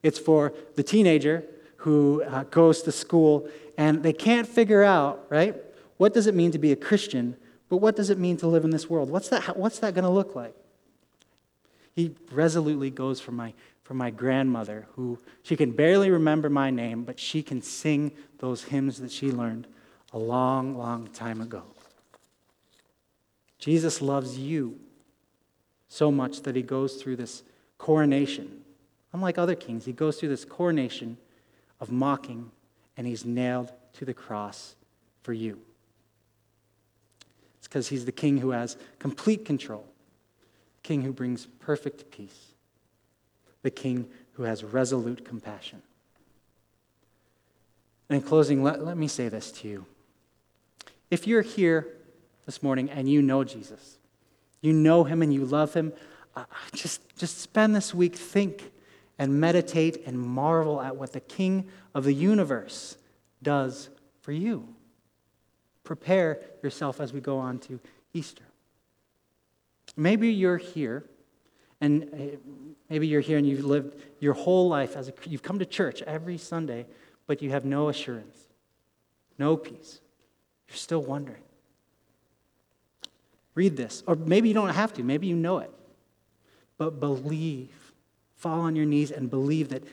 It's 0.02 0.20
for 0.20 0.54
the 0.76 0.84
teenager 0.84 1.44
who 1.78 2.24
uh, 2.24 2.44
goes 2.46 2.82
to 2.84 2.92
school 2.92 3.48
and 3.78 4.02
they 4.02 4.14
can't 4.14 4.48
figure 4.48 4.84
out, 4.84 5.26
right? 5.30 5.56
What 5.98 6.14
does 6.14 6.28
it 6.28 6.36
mean 6.36 6.52
to 6.52 6.60
be 6.60 6.72
a 6.72 6.76
Christian, 6.76 7.36
but 7.70 7.78
what 7.78 7.96
does 7.96 8.10
it 8.10 8.18
mean 8.18 8.38
to 8.38 8.48
live 8.48 8.64
in 8.64 8.72
this 8.72 8.90
world? 8.90 9.10
What's 9.10 9.30
that, 9.30 9.58
what's 9.58 9.80
that 9.80 9.94
going 9.94 10.04
to 10.04 10.10
look 10.10 10.36
like? 10.36 10.56
He 11.96 12.16
resolutely 12.32 12.90
goes 12.90 13.22
for 13.22 13.32
my, 13.32 13.54
for 13.84 13.94
my 13.94 14.10
grandmother, 14.10 14.88
who 14.96 15.20
she 15.44 15.56
can 15.56 15.72
barely 15.72 16.10
remember 16.10 16.50
my 16.50 16.70
name, 16.70 17.04
but 17.04 17.20
she 17.20 17.44
can 17.44 17.62
sing 17.62 18.12
those 18.40 18.64
hymns 18.64 19.00
that 19.00 19.12
she 19.12 19.32
learned 19.32 19.68
a 20.16 20.18
long, 20.18 20.76
long 20.76 21.08
time 21.10 21.40
ago. 21.42 21.62
Jesus 23.60 24.02
loves 24.02 24.40
you 24.40 24.80
so 25.88 26.10
much 26.10 26.42
that 26.42 26.56
he 26.56 26.64
goes 26.64 26.96
through 26.96 27.18
this 27.18 27.44
coronation 27.78 28.66
Unlike 29.16 29.38
other 29.38 29.56
kings, 29.56 29.86
he 29.86 29.94
goes 29.94 30.20
through 30.20 30.28
this 30.28 30.44
coronation 30.44 31.16
of 31.80 31.90
mocking 31.90 32.52
and 32.98 33.08
he's 33.08 33.24
nailed 33.24 33.72
to 33.94 34.04
the 34.04 34.14
cross 34.14 34.76
for 35.24 35.32
you. 35.32 35.58
It's 37.58 37.68
because 37.70 37.88
he's 37.88 38.04
the 38.04 38.12
king 38.12 38.40
who 38.40 38.50
has 38.50 38.76
complete 39.00 39.46
control, 39.46 39.86
the 40.76 40.82
king 40.86 41.02
who 41.02 41.14
brings 41.14 41.46
perfect 41.62 42.12
peace, 42.12 42.48
the 43.62 43.72
king 43.72 44.10
who 44.34 44.44
has 44.44 44.66
resolute 44.66 45.24
compassion. 45.24 45.82
And 48.10 48.22
in 48.22 48.28
closing, 48.28 48.64
let, 48.64 48.84
let 48.84 48.98
me 48.98 49.08
say 49.08 49.30
this 49.30 49.50
to 49.54 49.70
you. 49.70 49.86
If 51.12 51.28
you're 51.28 51.42
here 51.42 51.88
this 52.46 52.64
morning 52.64 52.90
and 52.90 53.10
you 53.10 53.22
know 53.22 53.44
Jesus, 53.44 53.98
you 54.62 54.74
know 54.74 55.04
him 55.04 55.22
and 55.22 55.34
you 55.34 55.46
love 55.46 55.74
him, 55.74 55.94
uh, 56.36 56.46
just, 56.74 57.02
just 57.18 57.40
spend 57.40 57.76
this 57.76 57.94
week, 57.94 58.16
think 58.16 58.72
and 59.18 59.40
meditate 59.40 60.04
and 60.06 60.20
marvel 60.20 60.82
at 60.82 60.96
what 60.96 61.14
the 61.14 61.22
King 61.22 61.68
of 61.94 62.04
the 62.04 62.14
universe 62.14 62.98
does 63.42 63.90
for 64.22 64.32
you. 64.32 64.68
Prepare 65.84 66.42
yourself 66.64 67.00
as 67.00 67.14
we 67.14 67.22
go 67.22 67.38
on 67.38 67.60
to 67.60 67.80
Easter. 68.14 68.44
Maybe 69.96 70.34
you're 70.34 70.58
here, 70.58 71.06
and 71.80 72.10
uh, 72.14 72.38
maybe 72.90 73.08
you're 73.08 73.22
here 73.22 73.38
and 73.38 73.48
you've 73.48 73.64
lived 73.64 73.96
your 74.20 74.34
whole 74.34 74.68
life 74.68 74.98
as 74.98 75.08
a, 75.08 75.14
you've 75.26 75.44
come 75.44 75.60
to 75.60 75.66
church 75.66 76.02
every 76.02 76.38
Sunday, 76.38 76.86
but 77.28 77.42
you 77.42 77.52
have 77.52 77.64
no 77.64 77.90
assurance, 77.90 78.48
no 79.38 79.56
peace. 79.56 80.02
You're 80.68 80.78
still 80.78 81.02
wondering. 81.02 81.42
Read 83.54 83.78
this, 83.78 84.04
or 84.06 84.16
maybe 84.16 84.50
you 84.50 84.54
don't 84.54 84.70
have 84.70 84.94
to, 84.96 85.04
maybe 85.04 85.28
you 85.28 85.36
know 85.36 85.60
it, 85.60 85.72
but 86.78 87.00
believe 87.00 87.86
fall 88.36 88.62
on 88.62 88.76
your 88.76 88.86
knees 88.86 89.12
and 89.12 89.30
believe 89.30 89.70
that 89.70 89.84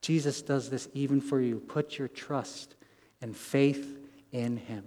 Jesus 0.00 0.40
does 0.42 0.70
this 0.70 0.88
even 0.94 1.20
for 1.20 1.40
you. 1.40 1.60
Put 1.60 1.98
your 1.98 2.08
trust 2.08 2.74
and 3.20 3.36
faith 3.36 3.98
in 4.30 4.56
him. 4.56 4.84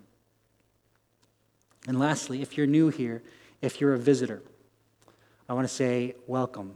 And 1.88 2.00
lastly, 2.00 2.42
if 2.42 2.58
you're 2.58 2.68
new 2.68 2.90
here, 2.90 3.22
if 3.62 3.80
you're 3.80 3.94
a 3.94 4.00
visitor, 4.00 4.42
I 5.48 5.54
want 5.54 5.68
to 5.68 5.74
say 5.74 6.16
welcome. 6.26 6.74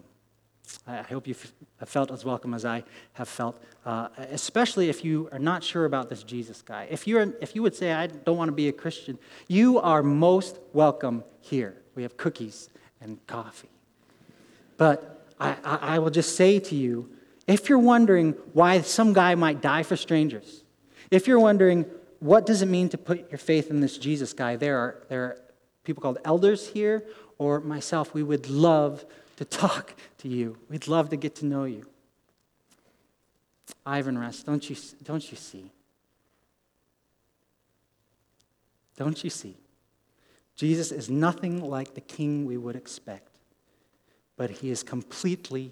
I 0.85 1.01
hope 1.01 1.27
you 1.27 1.35
have 1.79 1.89
felt 1.89 2.11
as 2.11 2.25
welcome 2.25 2.53
as 2.53 2.65
I 2.65 2.83
have 3.13 3.27
felt, 3.27 3.61
uh, 3.85 4.09
especially 4.17 4.89
if 4.89 5.03
you 5.03 5.29
are 5.31 5.39
not 5.39 5.63
sure 5.63 5.85
about 5.85 6.09
this 6.09 6.23
Jesus 6.23 6.61
guy. 6.61 6.87
If, 6.89 7.07
you're, 7.07 7.33
if 7.41 7.55
you 7.55 7.61
would 7.61 7.75
say, 7.75 7.93
I 7.93 8.07
don't 8.07 8.37
want 8.37 8.49
to 8.49 8.53
be 8.53 8.67
a 8.67 8.71
Christian, 8.71 9.17
you 9.47 9.79
are 9.79 10.03
most 10.03 10.59
welcome 10.73 11.23
here. 11.41 11.75
We 11.95 12.03
have 12.03 12.17
cookies 12.17 12.69
and 13.01 13.25
coffee. 13.27 13.69
But 14.77 15.25
I, 15.39 15.55
I, 15.63 15.77
I 15.81 15.99
will 15.99 16.09
just 16.09 16.35
say 16.35 16.59
to 16.59 16.75
you 16.75 17.09
if 17.47 17.67
you're 17.67 17.79
wondering 17.79 18.35
why 18.53 18.81
some 18.81 19.11
guy 19.11 19.33
might 19.35 19.61
die 19.61 19.83
for 19.83 19.95
strangers, 19.95 20.63
if 21.09 21.27
you're 21.27 21.39
wondering 21.39 21.85
what 22.19 22.45
does 22.45 22.61
it 22.61 22.67
mean 22.67 22.89
to 22.89 22.97
put 22.97 23.31
your 23.31 23.37
faith 23.39 23.69
in 23.69 23.79
this 23.79 23.97
Jesus 23.97 24.33
guy, 24.33 24.55
there 24.55 24.77
are, 24.77 25.03
there 25.09 25.23
are 25.23 25.41
people 25.83 26.01
called 26.01 26.19
elders 26.25 26.67
here, 26.67 27.05
or 27.37 27.59
myself, 27.59 28.13
we 28.13 28.21
would 28.21 28.49
love 28.49 29.05
to 29.39 29.45
talk 29.45 29.95
to 30.17 30.27
you. 30.27 30.57
We'd 30.67 30.89
love 30.89 31.07
to 31.11 31.15
get 31.15 31.35
to 31.35 31.45
know 31.45 31.63
you. 31.63 31.87
Ivanrest, 33.87 34.43
don't 34.43 34.69
you, 34.69 34.75
don't 35.01 35.31
you 35.31 35.37
see? 35.37 35.71
Don't 38.97 39.23
you 39.23 39.29
see? 39.29 39.55
Jesus 40.57 40.91
is 40.91 41.09
nothing 41.09 41.63
like 41.63 41.93
the 41.93 42.01
king 42.01 42.45
we 42.45 42.57
would 42.57 42.75
expect, 42.75 43.31
but 44.35 44.49
he 44.49 44.71
is 44.71 44.83
completely 44.83 45.71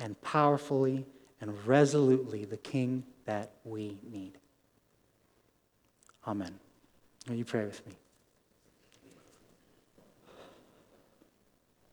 and 0.00 0.20
powerfully 0.20 1.06
and 1.40 1.56
resolutely 1.68 2.44
the 2.46 2.56
king 2.56 3.04
that 3.26 3.52
we 3.62 4.00
need. 4.10 4.38
Amen. 6.26 6.58
Will 7.28 7.36
you 7.36 7.44
pray 7.44 7.64
with 7.64 7.86
me? 7.86 7.92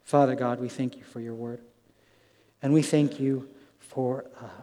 Father 0.06 0.36
God, 0.36 0.60
we 0.60 0.70
thank 0.70 0.96
you 0.96 1.04
for 1.04 1.20
your 1.20 1.34
word. 1.34 1.60
And 2.62 2.74
we 2.74 2.84
thank 2.84 3.20
you 3.20 3.50
for 3.80 4.26
uh, 4.40 4.62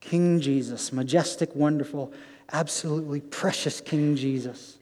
King 0.00 0.40
Jesus, 0.40 0.92
majestic, 0.92 1.54
wonderful, 1.54 2.12
absolutely 2.52 3.20
precious 3.20 3.80
King 3.80 4.16
Jesus. 4.16 4.78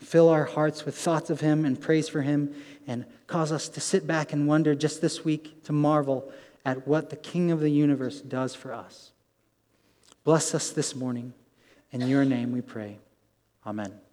Fill 0.00 0.28
our 0.28 0.44
hearts 0.44 0.84
with 0.84 0.96
thoughts 0.96 1.30
of 1.30 1.40
him 1.40 1.64
and 1.64 1.80
praise 1.80 2.08
for 2.08 2.22
him, 2.22 2.54
and 2.86 3.04
cause 3.26 3.52
us 3.52 3.68
to 3.70 3.80
sit 3.80 4.06
back 4.06 4.32
and 4.32 4.46
wonder 4.46 4.74
just 4.74 5.00
this 5.00 5.24
week 5.24 5.62
to 5.64 5.72
marvel 5.72 6.30
at 6.64 6.86
what 6.86 7.10
the 7.10 7.16
King 7.16 7.50
of 7.50 7.60
the 7.60 7.70
universe 7.70 8.20
does 8.20 8.54
for 8.54 8.72
us. 8.72 9.12
Bless 10.24 10.54
us 10.54 10.70
this 10.70 10.94
morning. 10.94 11.32
In 11.92 12.02
your 12.02 12.24
name 12.24 12.52
we 12.52 12.60
pray. 12.60 12.98
Amen. 13.66 14.05